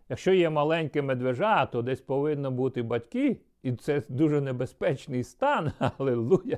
Якщо 0.09 0.34
є 0.34 0.49
маленьке 0.49 1.01
медвежа, 1.01 1.65
то 1.65 1.82
десь 1.82 2.01
повинно 2.01 2.51
бути 2.51 2.84
батьки, 2.84 3.41
і 3.64 3.76
це 3.76 4.03
дуже 4.10 4.41
небезпечний 4.41 5.24
стан. 5.24 5.72
Аллилуйя. 5.80 6.58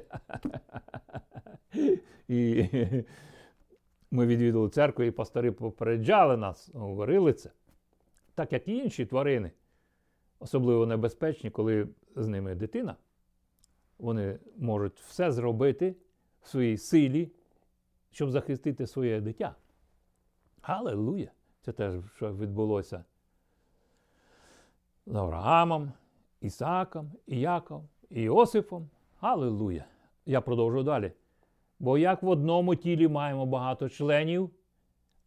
І 2.28 2.66
ми 4.12 4.26
відвідали 4.26 4.70
церкву, 4.70 5.04
і 5.04 5.12
пастори 5.12 5.52
попереджали 5.52 6.38
нас, 6.38 6.70
говорили 6.74 7.34
це. 7.34 7.52
Так 8.36 8.54
як 8.54 8.68
і 8.68 8.78
інші 8.78 9.06
тварини, 9.06 9.52
особливо 10.40 10.86
небезпечні, 10.86 11.50
коли 11.50 11.88
з 12.16 12.28
ними 12.28 12.56
дитина, 12.56 12.96
вони 13.98 14.40
можуть 14.58 15.00
все 15.00 15.32
зробити 15.32 15.96
в 16.42 16.48
своїй 16.48 16.78
силі, 16.78 17.32
щоб 18.12 18.32
захистити 18.32 18.88
своє 18.88 19.22
дитя. 19.22 19.56
Аллилуйя! 20.62 21.32
Це 21.62 21.72
теж, 21.72 21.94
що 22.16 22.34
відбулося 22.34 23.04
з 25.06 25.16
Авраамом, 25.16 25.92
Ісааком, 26.42 27.12
Іяком, 27.28 27.84
Іосифом. 28.10 28.90
Аллилуйя! 29.20 29.86
Я 30.26 30.42
продовжу 30.42 30.84
далі. 30.84 31.12
Бо 31.80 31.98
як 31.98 32.24
в 32.24 32.30
одному 32.30 32.76
тілі 32.76 33.08
маємо 33.08 33.46
багато 33.46 33.90
членів, 33.90 34.50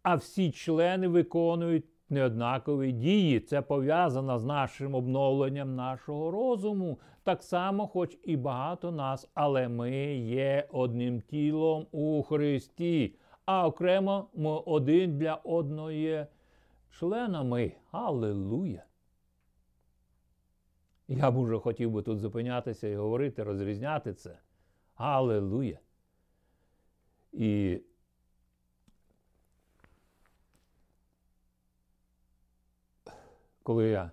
а 0.02 0.14
всі 0.14 0.50
члени 0.50 1.08
виконують 1.08 1.84
неоднакові 2.10 2.92
дії. 2.92 3.40
Це 3.40 3.62
пов'язано 3.62 4.38
з 4.38 4.44
нашим 4.44 4.94
обновленням 4.94 5.76
нашого 5.76 6.30
розуму. 6.30 6.98
Так 7.22 7.42
само, 7.42 7.86
хоч 7.86 8.18
і 8.24 8.36
багато 8.36 8.90
нас, 8.90 9.30
але 9.34 9.68
ми 9.68 9.90
є 10.16 10.68
одним 10.72 11.20
тілом 11.20 11.86
у 11.92 12.22
Христі, 12.22 13.14
а 13.44 13.66
окремо 13.66 14.28
ми 14.34 14.50
один 14.50 15.18
для 15.18 15.34
одного 15.34 15.90
є 15.90 16.26
членами. 16.90 17.72
Аллилуйя! 17.90 18.84
Я 21.16 21.30
б 21.30 21.36
уже 21.36 21.58
хотів 21.58 21.90
би 21.90 22.02
тут 22.02 22.18
зупинятися 22.18 22.88
і 22.88 22.96
говорити, 22.96 23.42
розрізняти 23.42 24.14
це. 24.14 24.38
Аллилуйя! 24.94 25.78
І 27.32 27.80
коли 33.62 33.88
я 33.88 34.10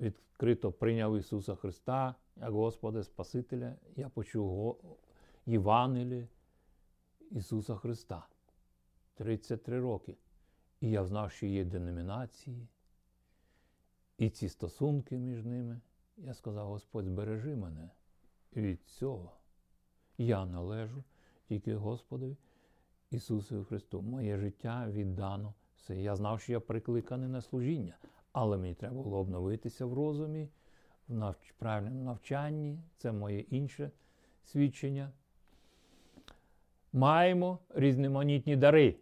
відкрито 0.00 0.72
прийняв 0.72 1.16
Ісуса 1.16 1.54
Христа 1.54 2.14
як 2.36 2.50
Господа 2.50 3.02
Спасителя, 3.02 3.76
я 3.96 4.08
почув 4.08 4.76
Євангеліє 5.46 6.28
Ісуса 7.30 7.76
Христа 7.76 8.26
33 9.14 9.80
роки. 9.80 10.16
І 10.80 10.90
я 10.90 11.04
знав, 11.04 11.32
що 11.32 11.46
є 11.46 11.64
деномінації, 11.64 12.68
і 14.18 14.30
ці 14.30 14.48
стосунки 14.48 15.16
між 15.16 15.44
ними. 15.44 15.80
Я 16.18 16.34
сказав, 16.34 16.68
Господь, 16.68 17.04
збережи 17.04 17.56
мене 17.56 17.90
від 18.56 18.84
цього. 18.84 19.32
Я 20.18 20.46
належу 20.46 21.04
тільки 21.48 21.74
Господові 21.74 22.36
Ісусу 23.10 23.64
Христу. 23.64 24.02
Моє 24.02 24.38
життя 24.38 24.88
віддано 24.90 25.54
все. 25.76 25.96
Я 25.96 26.16
знав, 26.16 26.40
що 26.40 26.52
я 26.52 26.60
прикликаний 26.60 27.28
на 27.28 27.40
служіння, 27.40 27.96
але 28.32 28.56
мені 28.56 28.74
треба 28.74 29.02
було 29.02 29.18
обновитися 29.18 29.86
в 29.86 29.94
розумі, 29.94 30.48
в 31.08 31.14
навч... 31.14 31.52
правильному 31.58 32.04
навчанні. 32.04 32.78
Це 32.96 33.12
моє 33.12 33.40
інше 33.40 33.90
свідчення. 34.44 35.10
Маємо 36.92 37.58
різноманітні 37.74 38.56
дари. 38.56 38.96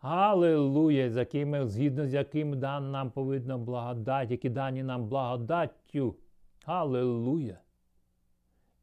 Аллилуйя, 0.00 1.10
з 1.10 1.16
якими, 1.16 1.66
згідно 1.66 2.06
з 2.06 2.14
яким 2.14 2.60
дан 2.60 2.90
нам 2.90 3.10
повинна 3.10 3.58
благодать, 3.58 4.30
які 4.30 4.50
дані 4.50 4.82
нам 4.82 5.08
благодаттю. 5.08 6.16
Аллилуйя. 6.64 7.58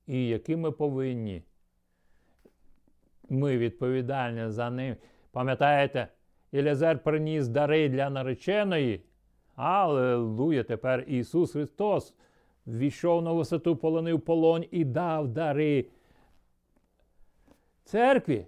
І 0.07 0.27
які 0.27 0.55
ми 0.55 0.71
повинні 0.71 1.43
ми 3.29 3.57
відповідальні 3.57 4.49
за 4.49 4.69
ним. 4.69 4.95
Пам'ятаєте, 5.31 6.07
Єлязар 6.51 7.03
приніс 7.03 7.47
дари 7.47 7.89
для 7.89 8.09
нареченої. 8.09 9.03
Аллилуйя! 9.55 10.63
Тепер 10.63 11.03
Ісус 11.07 11.51
Христос 11.51 12.13
війшов 12.67 13.21
на 13.21 13.31
висоту, 13.31 13.75
полонив 13.75 14.21
полонь 14.21 14.65
і 14.71 14.85
дав 14.85 15.27
дари 15.27 15.85
церкві, 17.83 18.47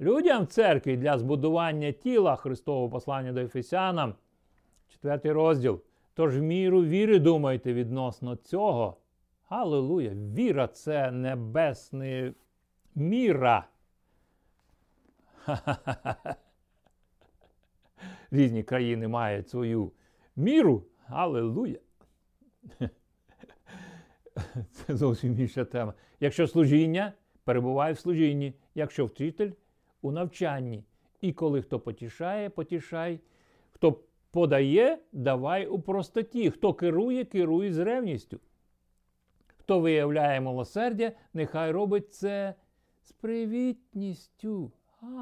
людям 0.00 0.46
церкві 0.46 0.96
для 0.96 1.18
збудування 1.18 1.92
тіла 1.92 2.36
Христового 2.36 2.90
послання 2.90 3.32
до 3.32 3.40
Ефесянам, 3.40 4.14
четвертий 4.88 5.32
розділ. 5.32 5.80
Тож 6.14 6.38
в 6.38 6.42
міру 6.42 6.84
віри 6.84 7.18
думайте 7.18 7.72
відносно 7.72 8.36
цього. 8.36 8.96
Аллилуйя! 9.48 10.12
Віра 10.14 10.68
це 10.68 11.10
небесна 11.10 12.34
міра. 12.94 13.68
Різні 18.30 18.62
країни 18.62 19.08
мають 19.08 19.48
свою 19.48 19.92
міру. 20.36 20.84
Аллилуйя. 21.08 21.78
Це 24.72 24.96
зовсім 24.96 25.40
інша 25.40 25.64
тема. 25.64 25.94
Якщо 26.20 26.46
служіння, 26.46 27.12
перебуває 27.44 27.92
в 27.92 27.98
служінні, 27.98 28.54
якщо 28.74 29.06
вчитель 29.06 29.50
у 30.02 30.12
навчанні. 30.12 30.84
І 31.20 31.32
коли 31.32 31.62
хто 31.62 31.80
потішає, 31.80 32.50
потішай. 32.50 33.20
Хто 33.70 34.00
подає, 34.32 34.98
давай 35.12 35.66
у 35.66 35.80
простоті. 35.80 36.50
Хто 36.50 36.74
керує, 36.74 37.24
керує 37.24 37.72
з 37.72 37.78
ревністю. 37.78 38.40
Хто 39.46 39.80
виявляє 39.80 40.40
милосердя, 40.40 41.12
нехай 41.34 41.70
робить 41.70 42.12
це 42.12 42.54
з 43.02 43.12
привітністю. 43.12 44.72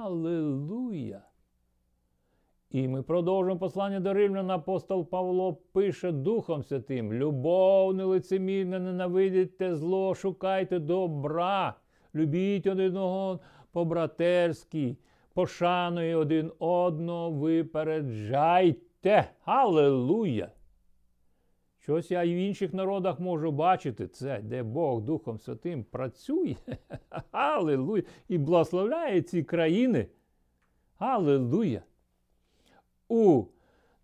Аллилуйя! 0.05 1.23
І 2.71 2.89
ми 2.89 3.03
продовжуємо 3.03 3.61
послання 3.61 4.01
до 4.01 4.15
Римлян. 4.15 4.51
Апостол 4.51 5.09
Павло 5.09 5.55
пише 5.55 6.13
Духом 6.13 6.63
Святим: 6.63 7.13
Любов 7.13 7.95
нелицемірна, 7.95 8.79
ненавидите 8.79 9.77
зло, 9.77 10.15
шукайте 10.15 10.79
добра, 10.79 11.75
любіть 12.15 12.67
один 12.67 12.87
одного 12.87 13.41
по-братерськи, 13.73 14.97
пошанує 15.35 16.17
один 16.17 16.53
одного, 16.59 17.31
випереджайте. 17.31 18.90
Аллилуйя! 19.45 20.53
Щось 21.79 22.11
я 22.11 22.23
і 22.23 22.35
в 22.35 22.37
інших 22.37 22.75
народах 22.75 23.21
можу 23.21 23.53
бачити 23.53 24.09
це, 24.09 24.41
де 24.43 24.63
Бог 24.63 25.01
Духом 25.03 25.39
Святим 25.39 25.85
працює. 25.85 26.57
Аллилуйя! 27.31 28.03
І 28.29 28.39
благословляє 28.39 29.23
ці 29.23 29.43
країни. 29.43 30.07
Аллилуйя! 30.99 31.83
У 33.09 33.45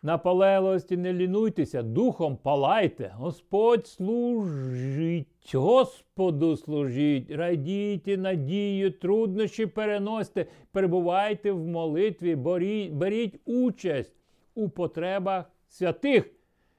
наполеглості 0.03 0.97
не 0.97 1.13
лінуйтеся, 1.13 1.83
духом 1.83 2.37
палайте, 2.37 3.13
Господь 3.17 3.87
служить, 3.87 5.55
Господу 5.55 6.57
служіть, 6.57 7.31
радійте 7.31 8.17
надію, 8.17 8.91
труднощі 8.91 9.67
переносьте, 9.67 10.47
перебувайте 10.73 11.53
в 11.53 11.67
молитві, 11.67 12.37
боріть, 12.37 12.93
беріть 12.93 13.41
участь 13.45 14.17
у 14.57 14.69
потребах 14.69 15.45
святих. 15.69 16.33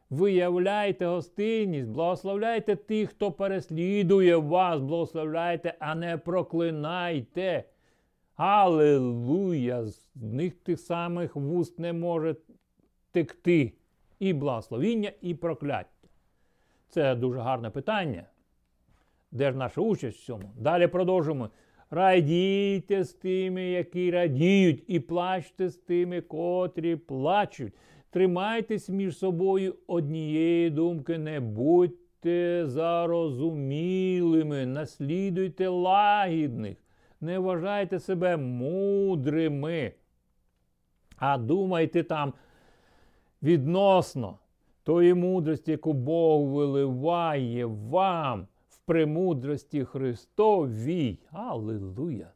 Виявляйте 0.09 1.05
гостинність, 1.05 1.89
благословляйте 1.89 2.75
тих, 2.75 3.09
хто 3.09 3.31
переслідує 3.31 4.35
вас, 4.35 4.81
благословляйте, 4.81 5.73
а 5.79 5.95
не 5.95 6.17
проклинайте. 6.17 7.63
Аллилуйя! 8.35 9.85
З 9.85 10.09
них 10.15 10.55
тих 10.55 10.79
самих 10.79 11.35
вуст 11.35 11.79
не 11.79 11.93
може 11.93 12.35
текти 13.11 13.73
і 14.19 14.33
благословіння, 14.33 15.11
і 15.21 15.35
прокляття. 15.35 15.89
Це 16.89 17.15
дуже 17.15 17.39
гарне 17.39 17.69
питання. 17.69 18.23
Де 19.31 19.51
ж 19.51 19.57
наша 19.57 19.81
участь 19.81 20.17
в 20.17 20.25
цьому? 20.25 20.51
Далі 20.57 20.87
продовжуємо. 20.87 21.49
Радійте 21.91 23.03
з 23.03 23.13
тими, 23.13 23.63
які 23.63 24.11
радіють, 24.11 24.83
і 24.87 24.99
плачте 24.99 25.69
з 25.69 25.77
тими, 25.77 26.21
котрі 26.21 26.95
плачуть. 26.95 27.73
Тримайтесь 28.09 28.89
між 28.89 29.17
собою 29.17 29.75
однієї 29.87 30.69
думки, 30.69 31.17
не 31.17 31.39
будьте 31.39 32.63
зарозумілими, 32.67 34.65
наслідуйте 34.65 35.67
лагідних, 35.67 36.77
не 37.21 37.39
вважайте 37.39 37.99
себе 37.99 38.37
мудрими, 38.37 39.91
а 41.17 41.37
думайте 41.37 42.03
там 42.03 42.33
відносно 43.43 44.37
тої 44.83 45.13
мудрості, 45.13 45.71
яку 45.71 45.93
Бог 45.93 46.45
виливає 46.47 47.65
вам 47.65 48.47
премудрості 48.87 49.83
Христовій. 49.83 51.19
Аллилуйя! 51.31 52.27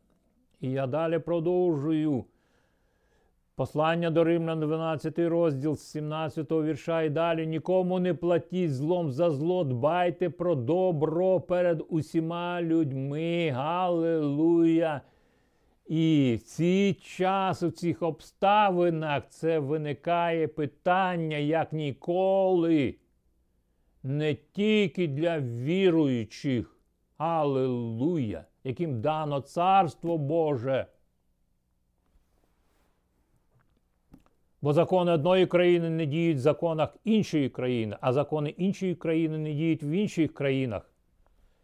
І 0.62 0.72
я 0.72 0.88
далі 0.88 1.20
продовжую 1.20 2.24
Послання 3.56 4.12
до 4.12 4.24
Римлян, 4.24 4.60
12 4.60 5.20
розділ 5.20 5.76
з 5.76 5.92
17 5.92 6.52
вірша 6.52 7.02
і 7.02 7.10
далі. 7.10 7.48
Нікому 7.48 8.00
не 8.00 8.14
платіть 8.14 8.74
злом 8.74 9.12
за 9.12 9.30
зло, 9.32 9.64
дбайте 9.64 10.30
про 10.30 10.56
добро 10.56 11.40
перед 11.42 11.84
усіма 11.90 12.62
людьми. 12.62 13.50
Галилуя! 13.50 15.02
І 15.88 16.36
в 16.40 16.44
цей 16.44 16.94
час, 16.94 17.64
у 17.64 17.72
цих 17.72 18.02
обставинах, 18.02 19.24
це 19.30 19.60
виникає 19.60 20.48
питання, 20.48 21.38
як 21.38 21.74
ніколи, 21.74 22.96
не 24.04 24.36
тільки 24.36 25.08
для 25.08 25.40
віруючих, 25.40 26.78
Аллилуйя, 27.18 28.46
яким 28.64 29.02
дано 29.02 29.42
Царство 29.42 30.18
Боже. 30.18 30.86
Бо 34.62 34.74
закони 34.74 35.12
одної 35.12 35.48
країни 35.48 35.90
не 35.90 36.06
діють 36.06 36.38
в 36.38 36.42
законах 36.42 36.98
іншої 37.04 37.50
країни, 37.50 37.98
а 38.02 38.14
закони 38.14 38.50
іншої 38.50 38.96
країни 38.96 39.38
не 39.38 39.54
діють 39.54 39.84
в 39.84 39.86
інших 39.86 40.34
країнах. 40.34 40.94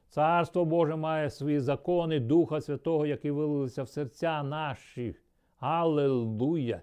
Царство 0.09 0.65
Боже 0.65 0.95
має 0.95 1.29
свої 1.29 1.59
закони 1.59 2.19
Духа 2.19 2.61
Святого, 2.61 3.05
які 3.05 3.31
вилилися 3.31 3.83
в 3.83 3.89
серця 3.89 4.43
наші. 4.43 5.15
Аллилуйя! 5.59 6.81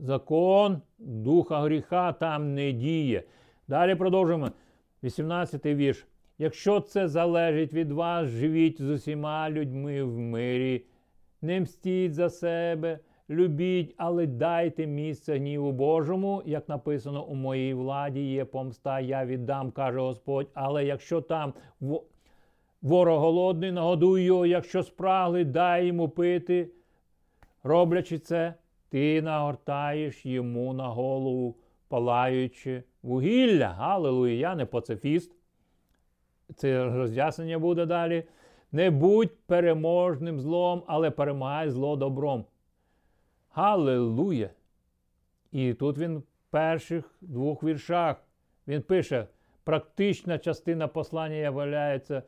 Закон 0.00 0.80
Духа 0.98 1.60
гріха 1.60 2.12
там 2.12 2.54
не 2.54 2.72
діє. 2.72 3.22
Далі 3.68 3.94
продовжуємо. 3.94 4.50
18 5.04 5.66
вірш. 5.66 6.06
Якщо 6.38 6.80
це 6.80 7.08
залежить 7.08 7.72
від 7.72 7.92
вас, 7.92 8.28
живіть 8.28 8.82
з 8.82 8.90
усіма 8.90 9.50
людьми 9.50 10.02
в 10.02 10.18
мирі, 10.18 10.84
не 11.42 11.60
мстіть 11.60 12.14
за 12.14 12.30
себе 12.30 12.98
любіть, 13.30 13.94
але 13.96 14.26
дайте 14.26 14.86
місце 14.86 15.36
гніву 15.36 15.72
Божому, 15.72 16.42
як 16.46 16.68
написано 16.68 17.24
у 17.24 17.34
моїй 17.34 17.74
владі, 17.74 18.32
є 18.32 18.44
помста, 18.44 19.00
я 19.00 19.26
віддам, 19.26 19.70
каже 19.70 20.00
Господь. 20.00 20.48
Але 20.54 20.84
якщо 20.84 21.20
там 21.20 21.54
ворог 22.82 23.20
голодний, 23.20 23.72
нагодуй 23.72 24.22
його, 24.22 24.46
якщо 24.46 24.82
спрагли, 24.82 25.44
дай 25.44 25.86
йому 25.86 26.08
пити. 26.08 26.68
Роблячи 27.62 28.18
це, 28.18 28.54
ти 28.90 29.22
нагортаєш 29.22 30.26
йому 30.26 30.72
на 30.72 30.88
голову, 30.88 31.56
палаючи 31.88 32.82
вугілля. 33.02 33.68
Галилуя, 33.68 34.32
я 34.32 34.54
не 34.54 34.66
пацифіст. 34.66 35.32
Це 36.56 36.84
роз'яснення 36.84 37.58
буде 37.58 37.86
далі. 37.86 38.24
Не 38.72 38.90
будь 38.90 39.38
переможним 39.46 40.40
злом, 40.40 40.82
але 40.86 41.10
перемагай 41.10 41.70
зло 41.70 41.96
добром. 41.96 42.44
Галилуя! 43.50 44.50
І 45.52 45.74
тут 45.74 45.98
він 45.98 46.18
в 46.18 46.22
перших 46.50 47.14
двох 47.20 47.62
віршах 47.62 48.24
він 48.68 48.82
пише, 48.82 49.26
практична 49.64 50.38
частина 50.38 50.88
послання 50.88 51.34
являється 51.34 52.22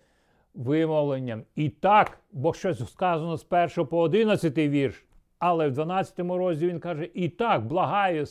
вимовленням. 0.54 1.44
І 1.54 1.68
так, 1.68 2.18
бо 2.32 2.54
щось 2.54 2.90
сказано 2.90 3.36
з 3.36 3.46
1 3.50 3.86
по 3.86 4.00
11 4.00 4.58
вірш, 4.58 5.04
але 5.42 5.68
в 5.68 5.72
12 5.72 6.18
розділі 6.18 6.70
він 6.70 6.80
каже: 6.80 7.08
І 7.14 7.28
так, 7.28 7.66
благаю. 7.66 8.26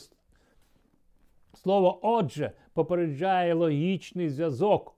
Слово 1.54 1.98
отже 2.02 2.52
попереджає 2.74 3.54
логічний 3.54 4.28
зв'язок. 4.28 4.94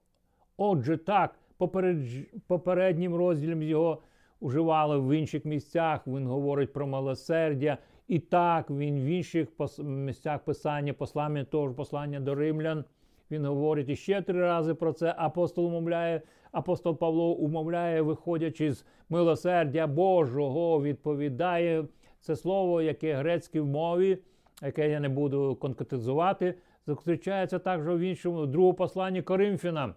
Отже, 0.57 0.97
так, 0.97 1.35
попередж... 1.57 2.19
попереднім 2.47 3.15
розділом 3.15 3.63
його 3.63 4.03
уживали 4.41 4.99
в 4.99 5.19
інших 5.19 5.45
місцях. 5.45 6.07
Він 6.07 6.27
говорить 6.27 6.73
про 6.73 6.87
милосердя. 6.87 7.79
І 8.09 8.19
так 8.19 8.71
він 8.71 9.01
в 9.01 9.05
інших 9.05 9.49
місцях 9.79 10.45
писання, 10.45 10.93
послання 10.93 11.45
того 11.45 11.69
ж 11.69 11.75
послання 11.75 12.21
до 12.21 12.35
римлян. 12.35 12.85
Він 13.31 13.47
говорить 13.47 13.89
іще 13.89 14.23
три 14.23 14.41
рази 14.41 14.75
про 14.75 14.93
це. 14.93 15.15
Апостол 15.19 15.67
умовляє, 15.67 16.23
апостол 16.53 16.99
Павло 16.99 17.33
умовляє, 17.33 18.03
виходячи 18.03 18.73
з 18.73 18.85
милосердя 19.09 19.87
Божого, 19.87 20.83
відповідає 20.83 21.85
це 22.25 22.37
слово, 22.37 22.83
яке 22.83 23.15
грецьке 23.15 23.61
в 23.61 23.67
мові, 23.67 24.19
яке 24.63 24.91
я 24.91 25.01
не 25.01 25.09
буду 25.09 25.57
конкретизувати, 25.57 26.55
зустрічається 26.87 27.59
також 27.59 27.87
в 27.87 27.99
іншому 27.99 28.47
другому 28.47 28.75
посланні 28.75 29.23
Коринфянам, 29.23 29.95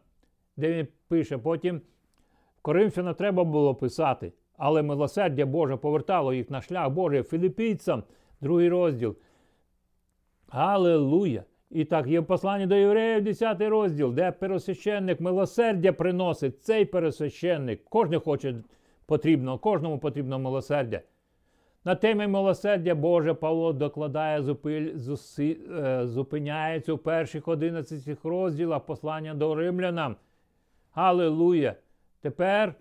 де 0.57 0.73
він 0.73 0.87
пише: 1.07 1.37
потім 1.37 1.81
Коринфяна 2.61 3.13
треба 3.13 3.43
було 3.43 3.75
писати, 3.75 4.33
але 4.57 4.81
милосердя 4.81 5.45
Боже 5.45 5.77
повертало 5.77 6.33
їх 6.33 6.49
на 6.49 6.61
шлях 6.61 6.89
Божий 6.89 7.23
Філіппійцям, 7.23 8.03
другий 8.41 8.69
розділ. 8.69 9.15
Аллилуйя! 10.49 11.43
І 11.69 11.85
так, 11.85 12.07
є 12.07 12.21
послання 12.21 12.65
до 12.65 12.75
євреїв, 12.75 13.23
10 13.23 13.61
розділ, 13.61 14.13
де 14.13 14.31
пересвященник 14.31 15.21
милосердя 15.21 15.93
приносить 15.93 16.63
цей 16.63 16.85
пересвященник. 16.85 17.83
Кожен 17.89 18.19
хоче 18.19 18.55
потрібно, 19.05 19.57
кожному 19.57 19.99
потрібно 19.99 20.39
милосердя. 20.39 21.01
На 21.87 21.95
темі 21.95 22.27
милосердя 22.27 22.95
Боже 22.95 23.33
Павло 23.33 23.73
докладає, 23.73 24.55
е, 25.39 26.07
зупиняється 26.07 26.93
у 26.93 26.97
перших 26.97 27.47
11 27.47 28.17
розділах 28.23 28.85
послання 28.85 29.33
до 29.33 29.55
римлянам. 29.55 30.15
Аллилуйя! 30.91 31.75
Тепер 32.21 32.75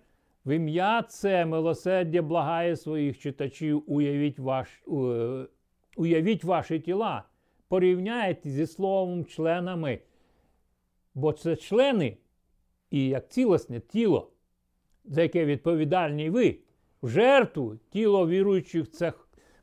в 0.45 0.55
ім'я 0.55 1.01
це 1.01 1.45
милосердя 1.45 2.21
благає 2.21 2.75
своїх 2.75 3.19
читачів, 3.19 3.83
уявіть 3.87 4.39
ваш, 4.39 4.83
уявіть 5.97 6.43
ваші 6.43 6.79
тіла, 6.79 7.23
порівняйте 7.67 8.49
зі 8.49 8.67
словом 8.67 9.25
членами. 9.25 9.99
Бо 11.15 11.33
це 11.33 11.55
члени 11.55 12.17
і 12.91 13.07
як 13.07 13.29
цілісне 13.29 13.79
тіло, 13.79 14.31
за 15.05 15.21
яке 15.21 15.45
відповідальні 15.45 16.29
ви, 16.29 16.57
в 17.01 17.09
жертву 17.09 17.75
тіло 17.89 18.27
віруючих, 18.27 18.91
це, 18.91 19.13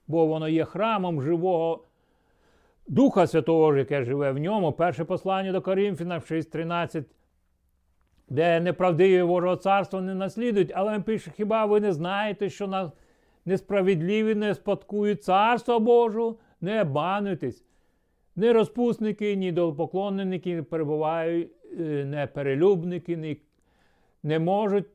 бо 0.06 0.26
воно 0.26 0.48
є 0.48 0.64
храмом 0.64 1.22
живого 1.22 1.84
Духа 2.86 3.26
Святого, 3.26 3.76
яке 3.76 4.04
живе 4.04 4.32
в 4.32 4.38
ньому. 4.38 4.72
Перше 4.72 5.04
послання 5.04 5.52
до 5.52 5.60
Коринфяна 5.62 6.18
6.13 6.18 7.04
де 8.28 8.60
неправдиві 8.60 9.22
Божого 9.22 9.56
царства 9.56 10.00
не 10.00 10.14
наслідують, 10.14 10.72
але 10.74 10.94
він 10.94 11.02
пише, 11.02 11.30
хіба 11.36 11.66
ви 11.66 11.80
не 11.80 11.92
знаєте, 11.92 12.50
що 12.50 12.66
на 12.66 12.92
несправедливі 13.44 14.34
не 14.34 14.54
спадкують 14.54 15.24
царство 15.24 15.80
Божого? 15.80 16.36
Не 16.60 16.82
обмануйтесь. 16.82 17.64
Не 18.36 18.52
розпусники, 18.52 19.36
ні 19.36 19.52
долопоклонники 19.52 20.62
перебувають, 20.62 21.50
е, 21.80 22.04
не 22.04 22.26
перелюбники, 22.26 23.16
ні, 23.16 23.36
не 24.22 24.38
можуть 24.38 24.86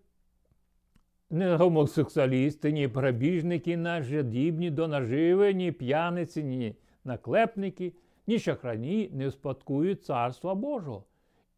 не 1.30 1.56
гомосексуалісти, 1.56 2.72
ні 2.72 2.88
грабіжники, 2.88 3.78
ні 3.78 4.02
жадібні 4.02 4.70
до 4.70 4.88
наживи, 4.88 5.54
ні 5.54 5.72
п'яниці, 5.72 6.44
ні 6.44 6.76
наклепники, 7.04 7.94
ні 8.28 8.40
шахрані 8.40 9.10
не 9.14 9.32
спадкують 9.32 10.06
царства 10.06 10.56
Божого. 10.56 11.04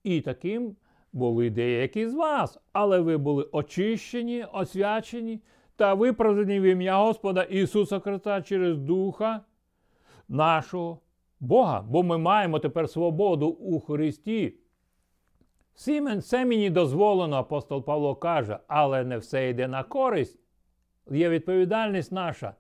І 0.04 0.22
таким 0.22 0.76
були 1.14 1.50
деякі 1.50 2.08
з 2.08 2.14
вас, 2.14 2.60
але 2.74 3.00
ви 3.00 3.18
були 3.18 3.48
очищені, 3.52 4.46
освячені 4.54 5.40
та 5.76 5.94
виправдані 5.94 6.60
в 6.60 6.64
ім'я 6.64 6.98
Господа 6.98 7.44
Ісуса 7.44 8.00
Христа 8.00 8.42
через 8.42 8.78
Духа 8.78 9.42
нашого 10.30 11.00
Бога. 11.40 11.86
Бо 11.90 12.04
ми 12.04 12.18
маємо 12.18 12.60
тепер 12.60 12.90
свободу 12.90 13.48
у 13.48 13.80
Христі. 13.80 14.61
Все 15.76 16.46
мені 16.46 16.70
дозволено, 16.70 17.36
апостол 17.36 17.84
Павло 17.84 18.16
каже, 18.16 18.60
але 18.68 19.04
не 19.04 19.18
все 19.18 19.50
йде 19.50 19.68
на 19.68 19.84
користь. 19.84 20.40
Є 21.12 21.30
відповідальність 21.30 22.12
наша. 22.12 22.54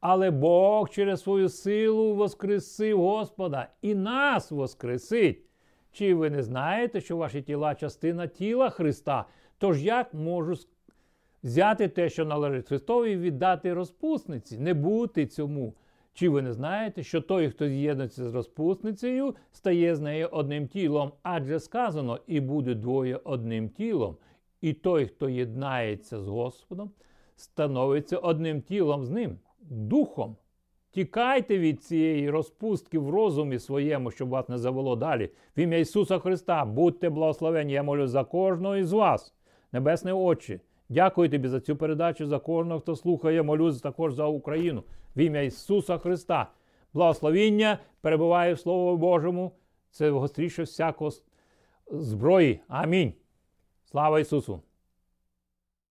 Але 0.00 0.30
Бог 0.30 0.90
через 0.90 1.22
свою 1.22 1.48
силу 1.48 2.14
воскресив 2.14 3.00
Господа 3.00 3.68
і 3.82 3.94
нас 3.94 4.50
воскресить. 4.50 5.42
Чи 5.92 6.14
ви 6.14 6.30
не 6.30 6.42
знаєте, 6.42 7.00
що 7.00 7.16
ваші 7.16 7.42
тіла 7.42 7.74
частина 7.74 8.26
тіла 8.26 8.70
Христа? 8.70 9.24
Тож 9.58 9.84
як 9.84 10.14
можу 10.14 10.54
взяти 11.42 11.88
те, 11.88 12.08
що 12.08 12.24
належить 12.24 12.68
Христові, 12.68 13.12
і 13.12 13.16
віддати 13.16 13.74
розпусниці, 13.74 14.58
не 14.58 14.74
бути 14.74 15.26
цьому? 15.26 15.74
Чи 16.20 16.28
ви 16.28 16.42
не 16.42 16.52
знаєте, 16.52 17.02
що 17.02 17.20
той, 17.20 17.50
хто 17.50 17.68
з'єднується 17.68 18.28
з 18.28 18.34
розпусницею, 18.34 19.34
стає 19.52 19.96
з 19.96 20.00
нею 20.00 20.28
одним 20.32 20.68
тілом? 20.68 21.12
Адже 21.22 21.60
сказано, 21.60 22.18
і 22.26 22.40
буде 22.40 22.74
двоє 22.74 23.20
одним 23.24 23.68
тілом. 23.68 24.16
І 24.60 24.72
той, 24.72 25.06
хто 25.06 25.28
єднається 25.28 26.20
з 26.20 26.28
Господом, 26.28 26.90
становиться 27.36 28.18
одним 28.18 28.62
тілом 28.62 29.04
з 29.04 29.10
ним, 29.10 29.38
духом. 29.60 30.36
Тікайте 30.90 31.58
від 31.58 31.82
цієї 31.82 32.30
розпустки 32.30 32.98
в 32.98 33.10
розумі 33.10 33.58
своєму, 33.58 34.10
щоб 34.10 34.28
вас 34.28 34.48
не 34.48 34.58
завело 34.58 34.96
далі. 34.96 35.30
В 35.56 35.60
ім'я 35.60 35.78
Ісуса 35.78 36.18
Христа, 36.18 36.64
будьте 36.64 37.10
благословені, 37.10 37.72
я 37.72 37.82
молю 37.82 38.06
за 38.06 38.24
кожного 38.24 38.76
із 38.76 38.92
вас, 38.92 39.34
небесні 39.72 40.12
очі. 40.12 40.60
Дякую 40.90 41.28
тобі 41.28 41.48
за 41.48 41.60
цю 41.60 41.76
передачу, 41.76 42.26
за 42.26 42.38
кожного, 42.38 42.80
хто 42.80 42.96
слухає. 42.96 43.42
Молюсь 43.42 43.80
також 43.80 44.14
за 44.14 44.26
Україну. 44.26 44.82
В 45.16 45.20
ім'я 45.20 45.42
Ісуса 45.42 45.98
Христа. 45.98 46.50
Благословіння 46.92 47.78
перебуває 48.00 48.54
в 48.54 48.58
Слово 48.58 48.96
Божому. 48.96 49.52
Це 49.90 50.10
гостріше 50.10 50.62
всякого 50.62 51.10
зброї. 51.90 52.60
Амінь. 52.68 53.12
Слава 53.84 54.20
Ісусу! 54.20 54.60